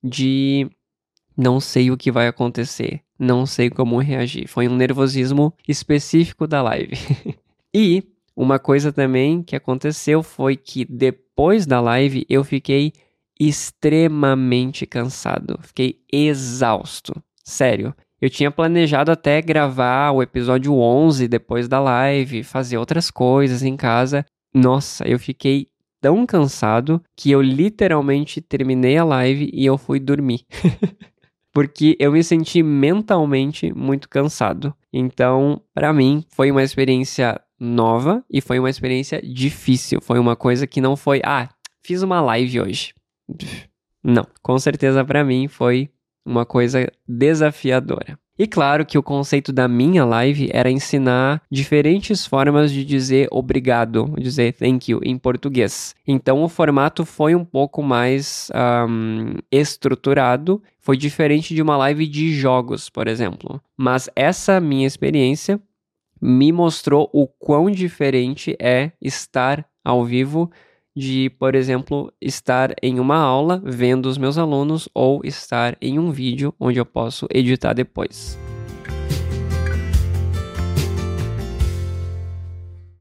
de 0.03 0.69
não 1.35 1.59
sei 1.59 1.89
o 1.89 1.97
que 1.97 2.11
vai 2.11 2.27
acontecer, 2.27 3.01
não 3.17 3.47
sei 3.47 3.71
como 3.71 3.97
reagir. 3.97 4.47
Foi 4.47 4.67
um 4.67 4.75
nervosismo 4.75 5.51
específico 5.67 6.45
da 6.45 6.61
live. 6.61 6.95
e 7.73 8.03
uma 8.35 8.57
coisa 8.59 8.91
também 8.91 9.43
que 9.43 9.55
aconteceu 9.55 10.23
foi 10.23 10.55
que 10.55 10.85
depois 10.85 11.65
da 11.65 11.79
live 11.79 12.25
eu 12.29 12.43
fiquei 12.43 12.93
extremamente 13.39 14.85
cansado, 14.85 15.59
fiquei 15.61 15.99
exausto. 16.11 17.13
Sério. 17.43 17.93
Eu 18.21 18.29
tinha 18.29 18.49
planejado 18.49 19.11
até 19.11 19.41
gravar 19.41 20.11
o 20.11 20.23
episódio 20.23 20.73
11 20.75 21.27
depois 21.27 21.67
da 21.67 21.79
live, 21.79 22.41
fazer 22.41 22.77
outras 22.77 23.11
coisas 23.11 23.63
em 23.63 23.75
casa. 23.75 24.25
Nossa, 24.53 25.05
eu 25.05 25.19
fiquei 25.19 25.67
tão 25.99 26.25
cansado 26.25 27.03
que 27.17 27.31
eu 27.31 27.41
literalmente 27.41 28.39
terminei 28.39 28.97
a 28.97 29.03
live 29.03 29.49
e 29.53 29.65
eu 29.65 29.77
fui 29.77 29.99
dormir. 29.99 30.45
Porque 31.51 31.97
eu 31.99 32.13
me 32.13 32.23
senti 32.23 32.63
mentalmente 32.63 33.73
muito 33.73 34.07
cansado. 34.07 34.73
Então, 34.93 35.59
para 35.73 35.91
mim, 35.91 36.23
foi 36.29 36.51
uma 36.51 36.61
experiência 36.61 37.41
nova 37.59 38.23
e 38.29 38.39
foi 38.39 38.59
uma 38.59 38.69
experiência 38.69 39.19
difícil. 39.21 39.99
Foi 39.99 40.19
uma 40.19 40.35
coisa 40.35 40.67
que 40.67 40.79
não 40.79 40.95
foi, 40.95 41.19
ah, 41.25 41.49
fiz 41.83 42.03
uma 42.03 42.21
live 42.21 42.61
hoje. 42.61 42.93
Não, 44.03 44.27
com 44.41 44.59
certeza 44.59 45.03
para 45.03 45.23
mim 45.23 45.47
foi 45.47 45.89
uma 46.25 46.45
coisa 46.45 46.87
desafiadora. 47.07 48.19
E 48.37 48.47
claro 48.47 48.83
que 48.83 48.97
o 48.97 49.03
conceito 49.03 49.53
da 49.53 49.67
minha 49.67 50.03
live 50.03 50.49
era 50.51 50.71
ensinar 50.71 51.41
diferentes 51.51 52.25
formas 52.25 52.71
de 52.71 52.83
dizer 52.83 53.27
obrigado, 53.31 54.11
dizer 54.17 54.53
thank 54.53 54.89
you 54.89 54.99
em 55.03 55.17
português. 55.19 55.93
Então 56.07 56.43
o 56.43 56.49
formato 56.49 57.05
foi 57.05 57.35
um 57.35 57.45
pouco 57.45 57.83
mais 57.83 58.49
um, 58.89 59.35
estruturado, 59.51 60.63
foi 60.79 60.97
diferente 60.97 61.53
de 61.53 61.61
uma 61.61 61.77
live 61.77 62.07
de 62.07 62.33
jogos, 62.33 62.89
por 62.89 63.07
exemplo. 63.07 63.61
Mas 63.77 64.09
essa 64.15 64.59
minha 64.59 64.87
experiência 64.87 65.61
me 66.19 66.51
mostrou 66.51 67.09
o 67.13 67.27
quão 67.27 67.69
diferente 67.69 68.55
é 68.59 68.93
estar 68.99 69.63
ao 69.83 70.03
vivo 70.03 70.49
de, 70.95 71.29
por 71.39 71.55
exemplo, 71.55 72.11
estar 72.21 72.73
em 72.81 72.99
uma 72.99 73.17
aula 73.17 73.61
vendo 73.63 74.05
os 74.07 74.17
meus 74.17 74.37
alunos 74.37 74.87
ou 74.93 75.21
estar 75.23 75.77
em 75.81 75.97
um 75.99 76.11
vídeo 76.11 76.53
onde 76.59 76.79
eu 76.79 76.85
posso 76.85 77.27
editar 77.31 77.73
depois. 77.73 78.37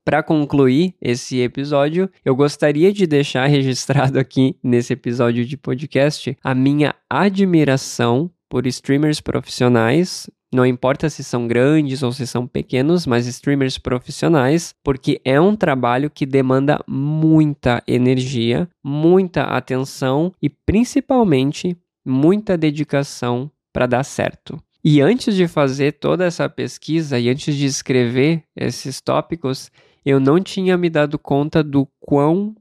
Para 0.04 0.20
concluir 0.20 0.96
esse 1.00 1.40
episódio, 1.40 2.10
eu 2.24 2.34
gostaria 2.34 2.92
de 2.92 3.06
deixar 3.06 3.46
registrado 3.48 4.18
aqui 4.18 4.56
nesse 4.62 4.92
episódio 4.92 5.44
de 5.44 5.56
podcast 5.56 6.36
a 6.42 6.54
minha 6.54 6.94
admiração 7.08 8.30
por 8.48 8.66
streamers 8.66 9.20
profissionais, 9.20 10.28
não 10.52 10.66
importa 10.66 11.08
se 11.08 11.24
são 11.24 11.46
grandes 11.46 12.02
ou 12.02 12.12
se 12.12 12.26
são 12.26 12.46
pequenos, 12.46 13.06
mas 13.06 13.26
streamers 13.26 13.78
profissionais, 13.78 14.74
porque 14.84 15.20
é 15.24 15.40
um 15.40 15.56
trabalho 15.56 16.10
que 16.10 16.26
demanda 16.26 16.78
muita 16.86 17.82
energia, 17.86 18.68
muita 18.84 19.44
atenção 19.44 20.32
e 20.42 20.50
principalmente 20.50 21.76
muita 22.04 22.58
dedicação 22.58 23.50
para 23.72 23.86
dar 23.86 24.04
certo. 24.04 24.62
E 24.84 25.00
antes 25.00 25.34
de 25.34 25.48
fazer 25.48 25.92
toda 25.92 26.24
essa 26.24 26.48
pesquisa 26.48 27.18
e 27.18 27.30
antes 27.30 27.54
de 27.54 27.64
escrever 27.64 28.42
esses 28.54 29.00
tópicos, 29.00 29.70
eu 30.04 30.18
não 30.18 30.40
tinha 30.40 30.76
me 30.76 30.90
dado 30.90 31.18
conta 31.18 31.62
do 31.62 31.88
quão 32.00 32.54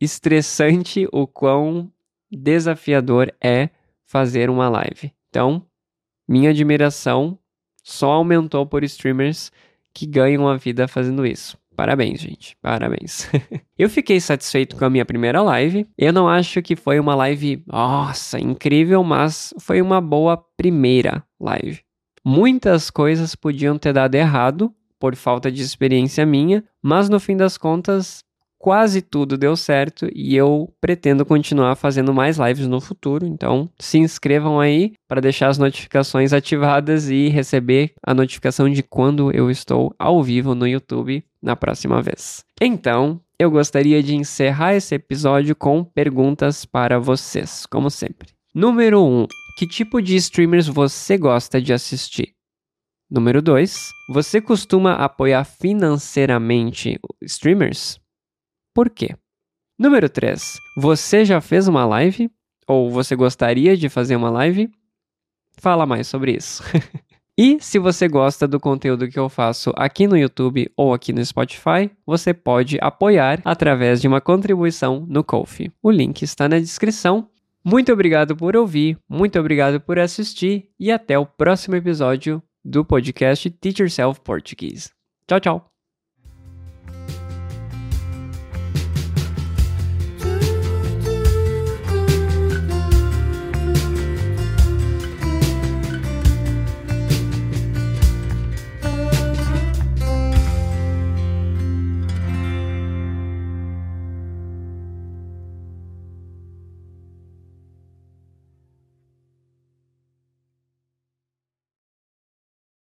estressante, 0.00 1.06
o 1.12 1.26
quão 1.26 1.90
desafiador 2.30 3.32
é 3.40 3.70
fazer 4.04 4.50
uma 4.50 4.68
live. 4.68 5.12
Então, 5.28 5.62
minha 6.28 6.50
admiração 6.50 7.38
só 7.82 8.12
aumentou 8.12 8.66
por 8.66 8.82
streamers 8.84 9.52
que 9.94 10.06
ganham 10.06 10.48
a 10.48 10.56
vida 10.56 10.88
fazendo 10.88 11.24
isso. 11.24 11.56
Parabéns, 11.76 12.20
gente. 12.20 12.56
Parabéns. 12.62 13.28
eu 13.78 13.88
fiquei 13.90 14.18
satisfeito 14.18 14.76
com 14.76 14.84
a 14.84 14.90
minha 14.90 15.04
primeira 15.04 15.42
live. 15.42 15.86
Eu 15.96 16.12
não 16.12 16.26
acho 16.26 16.62
que 16.62 16.74
foi 16.74 16.98
uma 16.98 17.14
live, 17.14 17.62
nossa, 17.66 18.40
incrível, 18.40 19.04
mas 19.04 19.52
foi 19.60 19.82
uma 19.82 20.00
boa 20.00 20.42
primeira 20.56 21.22
live. 21.38 21.80
Muitas 22.24 22.90
coisas 22.90 23.34
podiam 23.34 23.78
ter 23.78 23.92
dado 23.92 24.14
errado 24.14 24.74
por 24.98 25.14
falta 25.14 25.52
de 25.52 25.62
experiência 25.62 26.24
minha, 26.24 26.64
mas 26.82 27.08
no 27.08 27.20
fim 27.20 27.36
das 27.36 27.58
contas 27.58 28.24
quase 28.66 29.00
tudo 29.00 29.38
deu 29.38 29.54
certo 29.54 30.08
e 30.12 30.34
eu 30.34 30.74
pretendo 30.80 31.24
continuar 31.24 31.76
fazendo 31.76 32.12
mais 32.12 32.36
lives 32.36 32.66
no 32.66 32.80
futuro. 32.80 33.24
Então, 33.24 33.70
se 33.78 33.96
inscrevam 33.96 34.58
aí 34.58 34.94
para 35.06 35.20
deixar 35.20 35.46
as 35.46 35.56
notificações 35.56 36.32
ativadas 36.32 37.08
e 37.08 37.28
receber 37.28 37.92
a 38.04 38.12
notificação 38.12 38.68
de 38.68 38.82
quando 38.82 39.30
eu 39.30 39.52
estou 39.52 39.94
ao 39.96 40.20
vivo 40.20 40.52
no 40.52 40.66
YouTube 40.66 41.22
na 41.40 41.54
próxima 41.54 42.02
vez. 42.02 42.44
Então, 42.60 43.20
eu 43.38 43.52
gostaria 43.52 44.02
de 44.02 44.16
encerrar 44.16 44.74
esse 44.74 44.96
episódio 44.96 45.54
com 45.54 45.84
perguntas 45.84 46.64
para 46.64 46.98
vocês, 46.98 47.66
como 47.66 47.88
sempre. 47.88 48.30
Número 48.52 49.00
1. 49.00 49.22
Um, 49.22 49.26
que 49.56 49.68
tipo 49.68 50.02
de 50.02 50.16
streamers 50.16 50.66
você 50.66 51.16
gosta 51.16 51.62
de 51.62 51.72
assistir? 51.72 52.32
Número 53.08 53.40
2. 53.40 53.90
Você 54.10 54.40
costuma 54.40 54.94
apoiar 54.94 55.44
financeiramente 55.44 56.98
streamers? 57.22 58.04
Por 58.76 58.90
quê? 58.90 59.16
Número 59.78 60.06
3. 60.06 60.60
Você 60.76 61.24
já 61.24 61.40
fez 61.40 61.66
uma 61.66 61.86
live? 61.86 62.30
Ou 62.68 62.90
você 62.90 63.16
gostaria 63.16 63.74
de 63.74 63.88
fazer 63.88 64.16
uma 64.16 64.28
live? 64.28 64.70
Fala 65.56 65.86
mais 65.86 66.06
sobre 66.08 66.32
isso. 66.32 66.62
e 67.38 67.58
se 67.58 67.78
você 67.78 68.06
gosta 68.06 68.46
do 68.46 68.60
conteúdo 68.60 69.08
que 69.08 69.18
eu 69.18 69.30
faço 69.30 69.72
aqui 69.76 70.06
no 70.06 70.14
YouTube 70.14 70.70
ou 70.76 70.92
aqui 70.92 71.10
no 71.10 71.24
Spotify, 71.24 71.90
você 72.04 72.34
pode 72.34 72.76
apoiar 72.82 73.40
através 73.46 73.98
de 73.98 74.08
uma 74.08 74.20
contribuição 74.20 75.06
no 75.08 75.24
Ko-fi. 75.24 75.72
O 75.82 75.90
link 75.90 76.20
está 76.20 76.46
na 76.46 76.58
descrição. 76.58 77.30
Muito 77.64 77.90
obrigado 77.90 78.36
por 78.36 78.54
ouvir, 78.54 78.98
muito 79.08 79.40
obrigado 79.40 79.80
por 79.80 79.98
assistir 79.98 80.68
e 80.78 80.92
até 80.92 81.18
o 81.18 81.24
próximo 81.24 81.76
episódio 81.76 82.42
do 82.62 82.84
podcast 82.84 83.48
Teach 83.52 83.80
Yourself 83.80 84.20
Portuguese. 84.20 84.90
Tchau, 85.26 85.40
tchau! 85.40 85.75